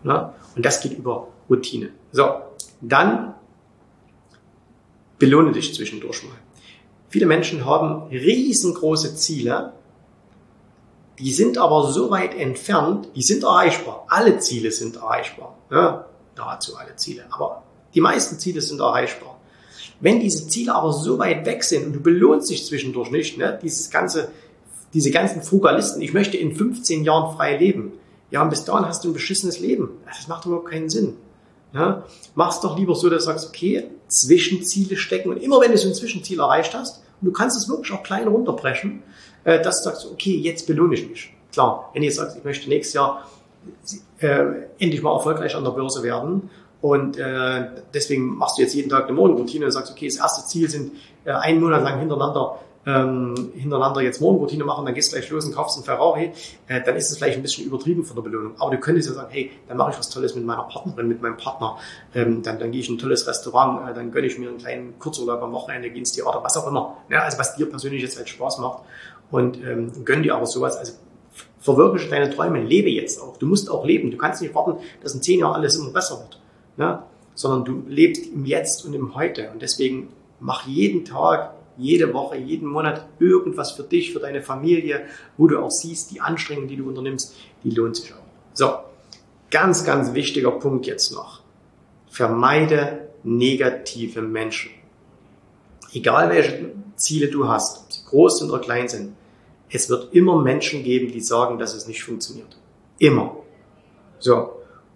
Na? 0.04 0.34
Und 0.56 0.66
das 0.66 0.82
geht 0.82 0.94
über 0.94 1.28
Routine. 1.50 1.90
So, 2.12 2.28
dann 2.82 3.34
belohne 5.18 5.52
dich 5.52 5.74
zwischendurch 5.74 6.24
mal. 6.24 6.36
Viele 7.10 7.26
Menschen 7.26 7.66
haben 7.66 8.08
riesengroße 8.10 9.16
Ziele, 9.16 9.74
die 11.20 11.32
sind 11.32 11.58
aber 11.58 11.92
so 11.92 12.10
weit 12.10 12.34
entfernt, 12.34 13.10
die 13.16 13.22
sind 13.22 13.44
erreichbar. 13.44 14.06
Alle 14.08 14.40
Ziele 14.40 14.72
sind 14.72 14.96
erreichbar. 14.96 15.58
Ja, 15.70 16.06
nahezu 16.42 16.76
alle 16.76 16.96
Ziele. 16.96 17.26
Aber 17.32 17.64
die 17.94 18.02
meisten 18.02 18.40
Ziele 18.40 18.62
sind 18.62 18.80
erreichbar. 18.80 19.38
Wenn 20.00 20.20
diese 20.20 20.48
Ziele 20.48 20.74
aber 20.74 20.92
so 20.92 21.20
weit 21.20 21.46
weg 21.46 21.64
sind 21.64 21.86
und 21.86 21.94
du 21.94 22.00
belohnst 22.02 22.50
dich 22.50 22.66
zwischendurch 22.66 23.12
nicht, 23.12 23.38
ne, 23.38 23.60
dieses 23.62 23.90
ganze, 23.90 24.32
diese 24.94 25.12
ganzen 25.12 25.44
Frugalisten, 25.44 26.02
ich 26.02 26.14
möchte 26.14 26.38
in 26.38 26.56
15 26.56 27.04
Jahren 27.04 27.36
frei 27.36 27.58
leben. 27.58 27.94
Ja, 28.32 28.42
und 28.42 28.50
bis 28.50 28.64
dahin 28.64 28.86
hast 28.86 29.04
du 29.04 29.10
ein 29.10 29.14
beschissenes 29.14 29.60
Leben. 29.60 29.90
Das 30.08 30.28
macht 30.28 30.46
überhaupt 30.46 30.70
keinen 30.70 30.90
Sinn. 30.90 31.18
Ja, 31.74 32.04
mach's 32.36 32.60
doch 32.60 32.78
lieber 32.78 32.96
so, 32.96 33.10
dass 33.10 33.24
du 33.24 33.32
sagst, 33.32 33.48
okay, 33.48 33.86
Zwischenziele 34.08 34.98
stecken 34.98 35.30
und 35.30 35.38
immer 35.38 35.62
wenn 35.62 35.72
du 35.72 35.78
so 35.78 35.88
ein 35.88 35.94
Zwischenziel 35.94 36.40
erreicht 36.40 36.74
hast, 36.74 37.02
und 37.22 37.28
du 37.28 37.32
kannst 37.32 37.56
es 37.56 37.70
wirklich 37.70 37.94
auch 37.94 38.04
klein 38.04 38.28
runterbrechen, 38.28 39.04
äh, 39.44 39.62
dass 39.62 39.84
du 39.84 39.90
sagst, 39.90 40.08
okay, 40.12 40.36
jetzt 40.36 40.68
belohne 40.68 40.96
ich 40.96 41.08
mich. 41.08 41.34
Klar, 41.54 41.90
wenn 41.94 42.04
ihr 42.04 42.12
sagt, 42.12 42.38
ich 42.38 42.44
möchte 42.44 42.68
nächstes 42.68 42.96
Jahr 42.96 43.26
äh, 44.20 44.46
endlich 44.80 45.02
mal 45.02 45.14
erfolgreich 45.14 45.56
an 45.56 45.64
der 45.64 45.72
Börse 45.72 46.04
werden 46.04 46.50
und 46.82 47.18
äh, 47.18 47.70
deswegen 47.94 48.38
machst 48.38 48.58
du 48.58 48.64
jetzt 48.64 48.74
jeden 48.74 48.90
Tag 48.90 49.06
eine 49.06 49.14
Morgenroutine 49.14 49.66
und 49.66 49.72
sagst, 49.72 49.92
okay, 49.92 50.08
das 50.08 50.18
erste 50.18 50.48
Ziel 50.48 50.70
sind 50.70 50.94
äh, 51.26 51.32
einen 51.32 51.62
Monat 51.62 51.84
lang 51.84 52.00
hintereinander 52.00 52.60
ähm, 52.86 53.52
hintereinander 53.56 54.02
jetzt 54.02 54.22
Morgenroutine 54.22 54.64
machen, 54.64 54.86
dann 54.86 54.94
gehst 54.94 55.12
du 55.12 55.18
gleich 55.18 55.30
los 55.30 55.46
und 55.46 55.54
kaufst 55.54 55.78
einen 55.78 55.86
Ferrari, 55.86 56.32
äh, 56.68 56.82
dann 56.82 56.96
ist 56.96 57.12
es 57.12 57.18
vielleicht 57.18 57.38
ein 57.38 57.42
bisschen 57.44 57.66
übertrieben 57.66 58.04
von 58.04 58.16
der 58.16 58.24
Belohnung. 58.24 58.54
Aber 58.60 58.72
du 58.72 58.78
könntest 58.78 59.08
ja 59.10 59.16
sagen, 59.16 59.30
hey, 59.32 59.52
dann 59.68 59.78
mache 59.78 59.92
ich 59.92 60.00
was 60.00 60.10
Tolles 60.10 60.36
mit 60.36 60.46
meiner 60.46 60.64
Partnerin, 60.64 61.08
mit 61.08 61.22
meinem 61.22 61.38
Partner, 61.38 61.78
ähm, 62.16 62.42
dann, 62.42 62.60
dann 62.60 62.72
gehe 62.72 62.82
ich 62.82 62.90
in 62.90 62.96
ein 62.96 62.98
tolles 62.98 63.28
Restaurant, 63.28 63.90
äh, 63.90 63.94
dann 63.94 64.12
gönne 64.12 64.28
ich 64.28 64.38
mir 64.38 64.50
einen 64.50 64.58
kleinen 64.58 64.98
Kurzurlaub 65.00 65.42
am 65.44 65.52
Wochenende, 65.52 65.90
gehe 65.90 66.00
ins 66.00 66.14
Theater, 66.14 66.44
was 66.44 66.58
auch 66.58 66.68
immer. 66.68 66.98
Ja, 67.10 67.22
also 67.22 67.38
was 67.38 67.56
dir 67.56 67.70
persönlich 67.70 68.02
jetzt 68.02 68.18
halt 68.18 68.30
Spaß 68.30 68.58
macht 68.60 68.84
und 69.30 69.58
ähm, 69.64 70.04
gönn 70.04 70.24
dir 70.24 70.36
aber 70.36 70.48
sowas. 70.48 70.78
Also 70.78 70.94
verwirkliche 71.60 72.10
deine 72.10 72.30
Träume, 72.30 72.64
lebe 72.64 72.90
jetzt 72.90 73.22
auch. 73.22 73.38
Du 73.38 73.46
musst 73.46 73.70
auch 73.70 73.86
leben. 73.86 74.12
Du 74.12 74.18
kannst 74.18 74.42
nicht 74.42 74.54
warten, 74.54 74.82
dass 75.02 75.14
in 75.14 75.22
zehn 75.22 75.40
Jahren 75.40 75.56
alles 75.56 75.78
immer 75.78 75.92
besser 75.92 76.20
wird, 76.20 76.40
ne? 76.78 77.04
sondern 77.36 77.66
du 77.66 77.84
lebst 77.88 78.28
im 78.28 78.46
Jetzt 78.46 78.86
und 78.86 78.94
im 78.94 79.16
Heute. 79.16 79.52
Und 79.52 79.62
deswegen 79.62 80.10
mach 80.40 80.68
jeden 80.68 81.06
Tag, 81.06 81.54
jede 81.78 82.14
Woche, 82.14 82.38
jeden 82.38 82.68
Monat 82.68 83.06
irgendwas 83.20 83.72
für 83.72 83.84
dich, 83.84 84.12
für 84.12 84.20
deine 84.20 84.42
Familie, 84.42 85.06
wo 85.38 85.48
du 85.48 85.60
auch 85.60 85.72
siehst, 85.72 86.12
die 86.12 86.22
Anstrengungen, 86.22 86.68
die 86.68 86.76
du 86.76 86.88
unternimmst, 86.88 87.36
die 87.64 87.72
lohnt 87.72 87.96
sich 87.96 88.14
auch. 88.14 88.18
So, 88.54 88.70
ganz, 89.50 89.86
ganz 89.86 90.14
wichtiger 90.14 90.52
Punkt 90.52 90.86
jetzt 90.86 91.14
noch. 91.14 91.42
Vermeide 92.10 93.08
negative 93.24 94.22
Menschen. 94.22 94.72
Egal 95.94 96.30
welche 96.30 96.72
Ziele 96.96 97.28
du 97.28 97.48
hast, 97.48 97.84
ob 97.84 97.94
sie 97.94 98.06
groß 98.06 98.40
sind 98.40 98.52
oder 98.52 98.62
klein 98.62 98.88
sind, 98.88 99.14
es 99.72 99.90
wird 99.90 100.14
immer 100.14 100.42
Menschen 100.42 100.84
geben, 100.84 101.12
die 101.12 101.22
sagen, 101.22 101.58
dass 101.58 101.74
es 101.74 101.88
nicht 101.88 102.04
funktioniert. 102.04 102.58
Immer. 103.00 103.38
So. 104.20 104.50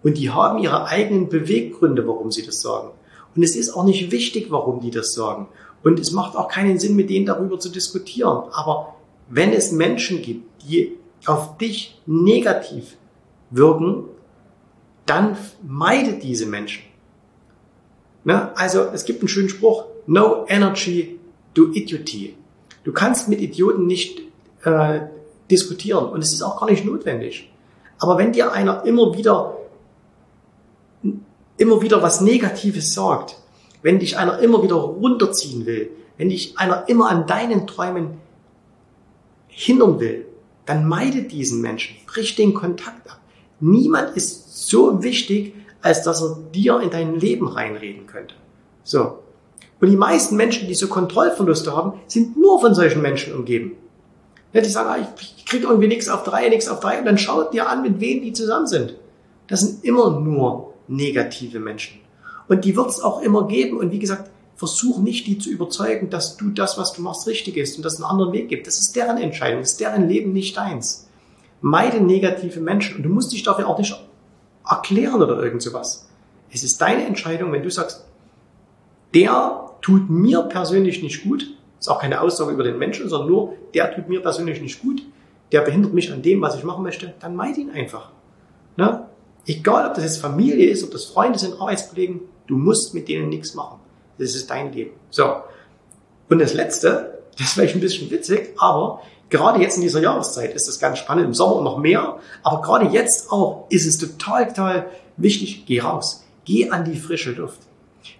Und 0.03 0.17
die 0.17 0.29
haben 0.29 0.59
ihre 0.59 0.85
eigenen 0.85 1.29
Beweggründe, 1.29 2.07
warum 2.07 2.31
sie 2.31 2.45
das 2.45 2.61
sagen. 2.61 2.89
Und 3.35 3.43
es 3.43 3.55
ist 3.55 3.71
auch 3.71 3.85
nicht 3.85 4.11
wichtig, 4.11 4.47
warum 4.49 4.79
die 4.81 4.91
das 4.91 5.13
sagen. 5.13 5.47
Und 5.83 5.99
es 5.99 6.11
macht 6.11 6.35
auch 6.35 6.47
keinen 6.47 6.77
Sinn, 6.77 6.95
mit 6.95 7.09
denen 7.09 7.25
darüber 7.25 7.59
zu 7.59 7.69
diskutieren. 7.69 8.43
Aber 8.51 8.95
wenn 9.29 9.51
es 9.51 9.71
Menschen 9.71 10.21
gibt, 10.21 10.63
die 10.63 10.97
auf 11.25 11.57
dich 11.57 11.99
negativ 12.05 12.97
wirken, 13.49 14.05
dann 15.05 15.37
meide 15.63 16.13
diese 16.13 16.45
Menschen. 16.45 16.83
Ne? 18.23 18.55
Also 18.57 18.81
es 18.93 19.05
gibt 19.05 19.21
einen 19.21 19.27
schönen 19.27 19.49
Spruch, 19.49 19.85
no 20.07 20.45
energy 20.47 21.19
to 21.53 21.71
idiocy. 21.71 22.35
Du 22.83 22.91
kannst 22.91 23.29
mit 23.29 23.41
Idioten 23.41 23.87
nicht 23.87 24.21
äh, 24.65 25.01
diskutieren 25.49 26.05
und 26.05 26.21
es 26.21 26.33
ist 26.33 26.41
auch 26.41 26.59
gar 26.59 26.69
nicht 26.69 26.85
notwendig. 26.85 27.51
Aber 27.99 28.17
wenn 28.17 28.31
dir 28.31 28.51
einer 28.51 28.83
immer 28.85 29.15
wieder 29.15 29.57
immer 31.57 31.81
wieder 31.81 32.01
was 32.01 32.21
Negatives 32.21 32.93
sagt, 32.93 33.37
wenn 33.81 33.99
dich 33.99 34.17
einer 34.17 34.39
immer 34.39 34.63
wieder 34.63 34.75
runterziehen 34.75 35.65
will, 35.65 35.91
wenn 36.17 36.29
dich 36.29 36.57
einer 36.57 36.87
immer 36.89 37.09
an 37.09 37.27
deinen 37.27 37.67
Träumen 37.67 38.17
hindern 39.47 39.99
will, 39.99 40.25
dann 40.65 40.87
meide 40.87 41.23
diesen 41.23 41.61
Menschen, 41.61 41.95
brich 42.07 42.35
den 42.35 42.53
Kontakt 42.53 43.09
ab. 43.09 43.19
Niemand 43.59 44.17
ist 44.17 44.67
so 44.67 45.03
wichtig, 45.03 45.53
als 45.81 46.03
dass 46.03 46.21
er 46.21 46.37
dir 46.53 46.79
in 46.81 46.89
dein 46.89 47.19
Leben 47.19 47.47
reinreden 47.47 48.07
könnte. 48.07 48.35
So. 48.83 49.19
Und 49.79 49.89
die 49.89 49.97
meisten 49.97 50.35
Menschen, 50.35 50.67
die 50.67 50.73
so 50.73 50.87
Kontrollverluste 50.87 51.75
haben, 51.75 51.99
sind 52.07 52.37
nur 52.37 52.59
von 52.59 52.73
solchen 52.73 53.01
Menschen 53.01 53.35
umgeben. 53.35 53.73
Ja, 54.55 54.61
die 54.61 54.69
sagen, 54.69 54.89
ah, 54.89 54.97
ich 55.19 55.45
kriege 55.45 55.67
irgendwie 55.67 55.89
nichts 55.89 56.07
auf 56.07 56.23
drei, 56.23 56.47
nichts 56.47 56.69
auf 56.69 56.79
drei. 56.79 56.97
Und 56.97 57.05
dann 57.05 57.17
schaut 57.17 57.53
dir 57.53 57.67
an, 57.67 57.81
mit 57.81 57.99
wem 57.99 58.21
die 58.21 58.31
zusammen 58.31 58.67
sind. 58.67 58.95
Das 59.47 59.59
sind 59.59 59.83
immer 59.83 60.17
nur 60.21 60.73
negative 60.87 61.59
Menschen. 61.59 61.99
Und 62.47 62.63
die 62.63 62.73
wird 62.77 62.89
es 62.89 63.01
auch 63.01 63.21
immer 63.21 63.49
geben. 63.49 63.77
Und 63.77 63.91
wie 63.91 63.99
gesagt, 63.99 64.31
versuch 64.55 64.99
nicht, 64.99 65.27
die 65.27 65.37
zu 65.39 65.49
überzeugen, 65.49 66.09
dass 66.09 66.37
du 66.37 66.51
das, 66.51 66.77
was 66.77 66.93
du 66.93 67.01
machst, 67.01 67.27
richtig 67.27 67.57
ist 67.57 67.75
und 67.75 67.83
dass 67.83 67.95
es 67.95 67.99
einen 67.99 68.09
anderen 68.09 68.31
Weg 68.31 68.47
gibt. 68.47 68.65
Das 68.65 68.79
ist 68.79 68.95
deren 68.95 69.17
Entscheidung, 69.17 69.59
das 69.59 69.71
ist 69.71 69.81
deren 69.81 70.07
Leben, 70.07 70.31
nicht 70.31 70.55
deins. 70.55 71.09
Meide 71.59 71.99
negative 71.99 72.61
Menschen. 72.61 72.95
Und 72.95 73.03
du 73.03 73.09
musst 73.09 73.33
dich 73.33 73.43
dafür 73.43 73.67
auch 73.67 73.77
nicht 73.77 73.93
erklären 74.65 75.21
oder 75.21 75.43
irgend 75.43 75.63
sowas. 75.63 76.07
Es 76.49 76.63
ist 76.63 76.79
deine 76.79 77.05
Entscheidung, 77.05 77.51
wenn 77.51 77.63
du 77.63 77.69
sagst, 77.69 78.05
der 79.13 79.71
tut 79.81 80.09
mir 80.09 80.43
persönlich 80.43 81.03
nicht 81.03 81.25
gut, 81.25 81.45
ist 81.85 81.89
auch 81.89 81.99
keine 81.99 82.19
Aussage 82.21 82.51
über 82.51 82.63
den 82.63 82.79
Menschen, 82.79 83.09
sondern 83.09 83.29
nur, 83.29 83.53
der 83.75 83.93
tut 83.93 84.09
mir 84.09 84.21
persönlich 84.21 84.59
nicht 84.59 84.81
gut, 84.81 85.03
der 85.51 85.61
behindert 85.61 85.93
mich 85.93 86.11
an 86.11 86.23
dem, 86.23 86.41
was 86.41 86.55
ich 86.55 86.63
machen 86.63 86.83
möchte, 86.83 87.13
dann 87.19 87.35
meid 87.35 87.57
ihn 87.57 87.69
einfach. 87.69 88.11
Ne? 88.75 89.05
Egal, 89.45 89.89
ob 89.89 89.93
das 89.93 90.03
jetzt 90.03 90.17
Familie 90.17 90.67
ist, 90.69 90.83
ob 90.83 90.89
das 90.91 91.05
Freunde 91.05 91.37
sind, 91.37 91.61
Arbeitskollegen, 91.61 92.21
du 92.47 92.57
musst 92.57 92.95
mit 92.95 93.07
denen 93.07 93.29
nichts 93.29 93.53
machen. 93.53 93.79
Das 94.17 94.33
ist 94.33 94.49
dein 94.49 94.73
Leben. 94.73 94.91
So. 95.11 95.35
Und 96.27 96.39
das 96.39 96.55
Letzte, 96.55 97.19
das 97.37 97.47
ist 97.47 97.53
vielleicht 97.53 97.75
ein 97.75 97.81
bisschen 97.81 98.09
witzig, 98.09 98.55
aber 98.57 99.03
gerade 99.29 99.61
jetzt 99.61 99.75
in 99.75 99.83
dieser 99.83 100.01
Jahreszeit 100.01 100.55
ist 100.55 100.67
das 100.67 100.79
ganz 100.79 100.97
spannend, 100.97 101.25
im 101.25 101.33
Sommer 101.35 101.61
noch 101.61 101.77
mehr, 101.77 102.17
aber 102.41 102.61
gerade 102.61 102.87
jetzt 102.87 103.31
auch 103.31 103.67
ist 103.69 103.85
es 103.85 103.99
total, 103.99 104.47
total 104.47 104.87
wichtig, 105.17 105.65
geh 105.67 105.81
raus. 105.81 106.23
Geh 106.45 106.71
an 106.71 106.83
die 106.83 106.97
frische 106.97 107.31
Luft. 107.31 107.59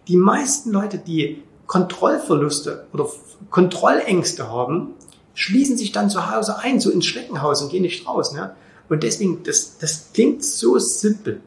Die 0.07 0.17
meisten 0.17 0.71
Leute, 0.71 0.99
die 0.99 1.41
Kontrollverluste 1.67 2.87
oder 2.93 3.09
Kontrollängste 3.49 4.49
haben, 4.49 4.93
schließen 5.33 5.77
sich 5.77 5.91
dann 5.91 6.09
zu 6.09 6.31
Hause 6.31 6.59
ein, 6.59 6.79
so 6.79 6.89
ins 6.89 7.05
Schneckenhaus 7.05 7.61
und 7.61 7.69
gehen 7.69 7.81
nicht 7.81 8.07
raus. 8.07 8.33
Ne? 8.33 8.55
Und 8.89 9.03
deswegen, 9.03 9.43
das, 9.43 9.77
das 9.77 10.11
klingt 10.13 10.43
so 10.43 10.77
simpel. 10.79 11.41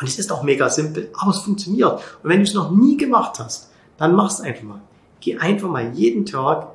Und 0.00 0.08
es 0.08 0.18
ist 0.18 0.32
auch 0.32 0.42
mega 0.42 0.68
simpel, 0.68 1.10
aber 1.14 1.30
es 1.30 1.38
funktioniert. 1.38 2.00
Und 2.22 2.30
wenn 2.30 2.38
du 2.38 2.44
es 2.44 2.54
noch 2.54 2.70
nie 2.70 2.96
gemacht 2.96 3.38
hast, 3.38 3.70
dann 3.96 4.14
mach 4.14 4.30
es 4.30 4.40
einfach 4.40 4.64
mal. 4.64 4.80
Geh 5.20 5.38
einfach 5.38 5.68
mal 5.68 5.94
jeden 5.94 6.26
Tag 6.26 6.72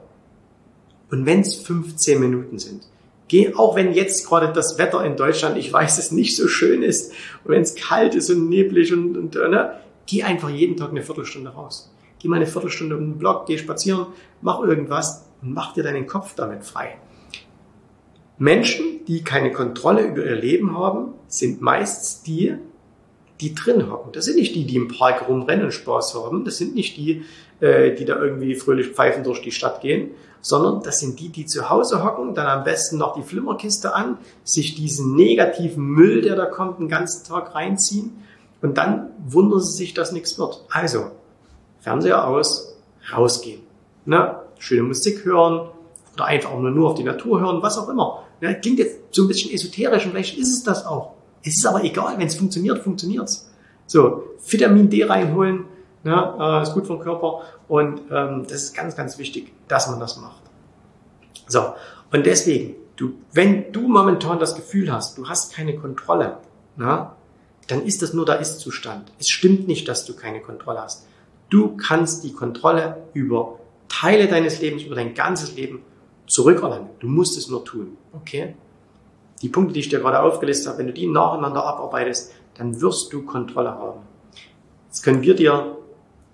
Und 1.12 1.26
wenn 1.26 1.42
es 1.42 1.56
15 1.56 2.20
Minuten 2.20 2.60
sind, 2.60 2.84
geh, 3.28 3.54
auch 3.56 3.76
wenn 3.76 3.94
jetzt 3.94 4.28
gerade 4.28 4.54
das 4.54 4.78
Wetter 4.78 5.04
in 5.04 5.18
Deutschland, 5.18 5.58
ich 5.58 5.72
weiß, 5.72 5.98
es 5.98 6.12
nicht 6.12 6.36
so 6.36 6.48
schön 6.48 6.84
ist, 6.84 7.12
und 7.44 7.52
wenn 7.52 7.62
es 7.62 7.76
kalt 7.76 8.16
ist 8.16 8.30
und 8.30 8.48
neblig 8.50 8.94
und, 8.94 9.18
und 9.18 9.36
ne, 9.36 9.80
geh 10.06 10.24
einfach 10.24 10.50
jeden 10.50 10.78
Tag 10.78 10.92
eine 10.92 11.02
Viertelstunde 11.02 11.50
raus. 11.50 11.92
Geh 12.20 12.28
mal 12.28 12.38
eine 12.38 12.48
Viertelstunde 12.48 12.98
um 12.98 13.04
den 13.04 13.18
Block, 13.18 13.46
geh 13.46 13.58
spazieren, 13.58 14.08
mach 14.42 14.60
irgendwas 14.62 15.26
und 15.42 15.54
mach 15.54 15.74
dir 15.74 15.84
deinen 15.84 16.06
Kopf 16.06 16.36
damit 16.36 16.64
frei. 16.64 16.98
Menschen, 18.38 19.06
die 19.08 19.24
keine 19.24 19.52
Kontrolle 19.52 20.04
über 20.04 20.24
ihr 20.24 20.36
Leben 20.36 20.78
haben, 20.78 21.14
sind 21.28 21.62
meist 21.62 22.28
die, 22.28 22.56
die 23.42 23.56
drin 23.56 23.90
hocken. 23.90 24.12
Das 24.12 24.26
sind 24.26 24.38
nicht 24.38 24.56
die, 24.56 24.66
die 24.66 24.76
im 24.76 24.88
Park 24.88 25.28
rumrennen 25.28 25.66
und 25.66 25.72
Spaß 25.72 26.16
haben. 26.16 26.46
Das 26.46 26.58
sind 26.58 26.76
nicht 26.76 26.98
die, 26.98 27.24
äh, 27.60 27.96
die 27.96 28.06
da 28.06 28.22
irgendwie 28.22 28.56
fröhlich 28.56 28.88
pfeifen 28.88 29.24
durch 29.24 29.42
die 29.42 29.52
Stadt 29.52 29.82
gehen, 29.82 30.12
sondern 30.42 30.82
das 30.84 31.00
sind 31.00 31.20
die, 31.20 31.30
die 31.30 31.46
zu 31.46 31.70
Hause 31.70 32.04
hocken, 32.04 32.34
dann 32.34 32.48
am 32.48 32.64
besten 32.64 32.98
noch 32.98 33.14
die 33.14 33.24
Flimmerkiste 33.24 33.94
an, 33.94 34.18
sich 34.44 34.76
diesen 34.76 35.16
negativen 35.16 35.84
Müll, 35.84 36.22
der 36.22 36.36
da 36.36 36.46
kommt, 36.46 36.80
den 36.80 36.88
ganzen 36.88 37.26
Tag 37.26 37.56
reinziehen 37.56 38.12
und 38.62 38.78
dann 38.78 39.12
wundern 39.26 39.60
sie 39.62 39.74
sich, 39.74 39.94
dass 39.94 40.12
nichts 40.12 40.38
wird. 40.38 40.66
Also, 40.70 41.12
Fernseher 41.80 42.28
aus, 42.28 42.76
rausgehen. 43.12 43.62
Ne? 44.06 44.36
Schöne 44.58 44.84
Musik 44.84 45.26
hören 45.26 45.70
oder 46.14 46.26
einfach 46.26 46.58
nur, 46.58 46.72
nur 46.72 46.90
auf 46.90 46.96
die 46.96 47.04
Natur 47.04 47.40
hören, 47.40 47.62
was 47.62 47.78
auch 47.78 47.90
immer. 47.90 48.24
Ne? 48.42 48.60
Klingt 48.60 48.80
jetzt 48.80 48.98
so 49.12 49.24
ein 49.24 49.28
bisschen 49.28 49.52
esoterisch 49.52 50.06
und 50.06 50.12
vielleicht 50.12 50.38
ist 50.38 50.52
es 50.52 50.64
das 50.64 50.86
auch. 50.86 51.14
Es 51.44 51.58
ist 51.58 51.66
aber 51.66 51.84
egal, 51.84 52.18
wenn 52.18 52.28
es 52.28 52.36
funktioniert, 52.36 52.80
funktioniert's. 52.80 53.50
So, 53.88 54.24
Vitamin 54.48 54.90
D 54.90 55.04
reinholen, 55.04 55.66
ne, 56.04 56.36
äh, 56.40 56.64
ist 56.64 56.74
gut 56.74 56.88
den 56.88 57.00
Körper 57.00 57.42
und 57.68 58.02
ähm, 58.12 58.46
das 58.48 58.64
ist 58.64 58.76
ganz, 58.76 58.96
ganz 58.96 59.18
wichtig, 59.18 59.52
dass 59.68 59.90
man 59.90 60.00
das 60.00 60.18
macht. 60.18 60.42
So, 61.48 61.74
und 62.12 62.26
deswegen, 62.26 62.76
du, 62.98 63.14
wenn 63.34 63.72
du 63.72 63.88
momentan 63.88 64.40
das 64.40 64.56
Gefühl 64.56 64.92
hast, 64.92 65.18
du 65.18 65.28
hast 65.28 65.54
keine 65.54 65.76
Kontrolle, 65.76 66.38
na, 66.76 67.16
dann 67.68 67.84
ist 67.84 68.02
das 68.02 68.14
nur 68.14 68.26
der 68.26 68.40
Ist-Zustand. 68.40 69.12
Es 69.20 69.30
stimmt 69.30 69.68
nicht, 69.68 69.88
dass 69.88 70.06
du 70.06 70.16
keine 70.16 70.42
Kontrolle 70.42 70.82
hast. 70.82 71.08
Du 71.50 71.76
kannst 71.78 72.24
die 72.24 72.34
Kontrolle 72.34 73.04
über 73.14 73.60
Teile 73.88 74.28
deines 74.28 74.62
Lebens, 74.62 74.84
über 74.84 74.96
dein 74.96 75.14
ganzes 75.14 75.56
Leben 75.56 75.82
zurückerlangen. 76.28 76.90
Du 77.00 77.08
musst 77.08 77.38
es 77.38 77.50
nur 77.50 77.66
tun. 77.66 77.98
Okay? 78.14 78.56
Die 79.42 79.50
Punkte, 79.50 79.74
die 79.74 79.80
ich 79.80 79.90
dir 79.90 80.00
gerade 80.00 80.22
aufgelistet 80.22 80.68
habe, 80.68 80.80
wenn 80.80 80.88
du 80.88 80.94
die 80.94 81.08
nacheinander 81.08 81.66
abarbeitest, 81.66 82.34
dann 82.56 82.80
wirst 82.82 83.12
du 83.14 83.24
Kontrolle 83.24 83.72
haben. 83.72 84.02
Jetzt 84.88 85.02
können 85.02 85.22
wir 85.22 85.36
dir, 85.36 85.78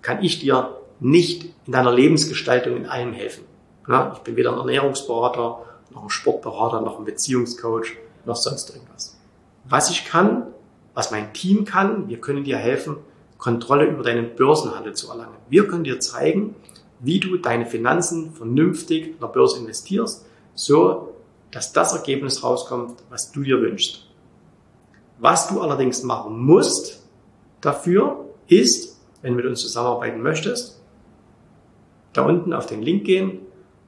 kann 0.02 0.22
ich 0.22 0.40
dir 0.40 0.76
nicht 1.00 1.54
in 1.66 1.72
deiner 1.72 1.92
Lebensgestaltung 1.92 2.76
in 2.76 2.86
allem 2.86 3.12
helfen. 3.12 3.44
Ja, 3.88 4.12
ich 4.16 4.20
bin 4.20 4.36
weder 4.36 4.52
ein 4.52 4.58
Ernährungsberater, 4.58 5.62
noch 5.90 6.02
ein 6.02 6.10
Sportberater, 6.10 6.80
noch 6.80 6.98
ein 6.98 7.04
Beziehungscoach, 7.04 7.96
noch 8.24 8.36
sonst 8.36 8.74
irgendwas. 8.74 9.16
Was 9.64 9.90
ich 9.90 10.04
kann, 10.04 10.46
was 10.94 11.10
mein 11.10 11.32
Team 11.32 11.64
kann, 11.64 12.08
wir 12.08 12.20
können 12.20 12.44
dir 12.44 12.56
helfen, 12.56 12.96
Kontrolle 13.38 13.86
über 13.86 14.02
deinen 14.02 14.34
Börsenhandel 14.34 14.94
zu 14.94 15.10
erlangen. 15.10 15.36
Wir 15.48 15.68
können 15.68 15.84
dir 15.84 16.00
zeigen, 16.00 16.54
wie 17.00 17.20
du 17.20 17.36
deine 17.36 17.66
Finanzen 17.66 18.32
vernünftig 18.32 19.14
an 19.14 19.20
der 19.20 19.26
Börse 19.28 19.58
investierst, 19.58 20.24
so 20.54 21.14
dass 21.50 21.72
das 21.72 21.94
Ergebnis 21.94 22.42
rauskommt, 22.42 23.02
was 23.10 23.32
du 23.32 23.42
dir 23.42 23.60
wünschst. 23.60 24.06
Was 25.18 25.48
du 25.48 25.60
allerdings 25.60 26.02
machen 26.02 26.38
musst 26.38 27.06
dafür 27.60 28.26
ist, 28.48 29.00
wenn 29.22 29.32
du 29.32 29.36
mit 29.36 29.46
uns 29.46 29.60
zusammenarbeiten 29.60 30.20
möchtest, 30.20 30.80
da 32.12 32.22
unten 32.22 32.52
auf 32.52 32.66
den 32.66 32.82
Link 32.82 33.04
gehen 33.04 33.40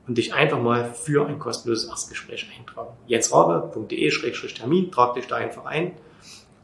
und 0.06 0.18
dich 0.18 0.34
einfach 0.34 0.60
mal 0.60 0.92
für 0.92 1.26
ein 1.26 1.38
kostenloses 1.38 1.88
Erstgespräch 1.88 2.46
eintragen. 2.58 2.96
jensrabe.de-termin, 3.06 4.90
trag 4.90 5.14
dich 5.14 5.26
da 5.26 5.36
einfach 5.36 5.66
ein. 5.66 5.92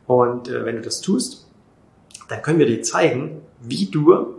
Und 0.07 0.49
äh, 0.49 0.65
wenn 0.65 0.77
du 0.77 0.83
das 0.83 1.01
tust, 1.01 1.44
dann 2.29 2.43
können 2.43 2.59
wir 2.59 2.67
dir 2.67 2.83
zeigen, 2.83 3.43
wie 3.61 3.87
du 3.87 4.35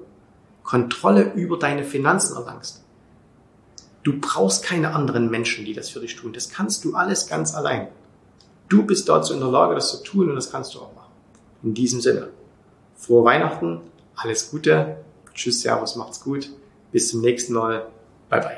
Kontrolle 0.63 1.33
über 1.33 1.57
deine 1.57 1.83
Finanzen 1.83 2.35
erlangst. 2.35 2.83
Du 4.03 4.19
brauchst 4.19 4.63
keine 4.63 4.93
anderen 4.93 5.29
Menschen, 5.29 5.65
die 5.65 5.73
das 5.73 5.89
für 5.89 5.99
dich 5.99 6.15
tun. 6.15 6.33
Das 6.33 6.49
kannst 6.49 6.85
du 6.85 6.95
alles 6.95 7.27
ganz 7.27 7.55
allein. 7.55 7.87
Du 8.67 8.83
bist 8.85 9.09
dazu 9.09 9.33
in 9.33 9.39
der 9.39 9.49
Lage, 9.49 9.75
das 9.75 9.91
zu 9.91 10.03
tun 10.03 10.29
und 10.29 10.35
das 10.35 10.51
kannst 10.51 10.73
du 10.73 10.79
auch 10.79 10.93
machen. 10.93 11.11
In 11.63 11.73
diesem 11.73 12.01
Sinne. 12.01 12.29
Frohe 12.95 13.23
Weihnachten, 13.25 13.81
alles 14.15 14.49
Gute, 14.49 14.97
tschüss, 15.33 15.61
Servus, 15.61 15.95
macht's 15.95 16.23
gut, 16.23 16.49
bis 16.91 17.09
zum 17.09 17.21
nächsten 17.21 17.53
Mal, 17.53 17.87
bye 18.29 18.41
bye. 18.41 18.57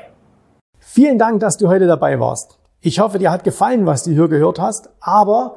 Vielen 0.78 1.18
Dank, 1.18 1.40
dass 1.40 1.58
du 1.58 1.68
heute 1.68 1.86
dabei 1.86 2.20
warst. 2.20 2.58
Ich 2.80 3.00
hoffe, 3.00 3.18
dir 3.18 3.30
hat 3.30 3.44
gefallen, 3.44 3.84
was 3.84 4.04
du 4.04 4.12
hier 4.12 4.28
gehört 4.28 4.60
hast, 4.60 4.88
aber 5.00 5.56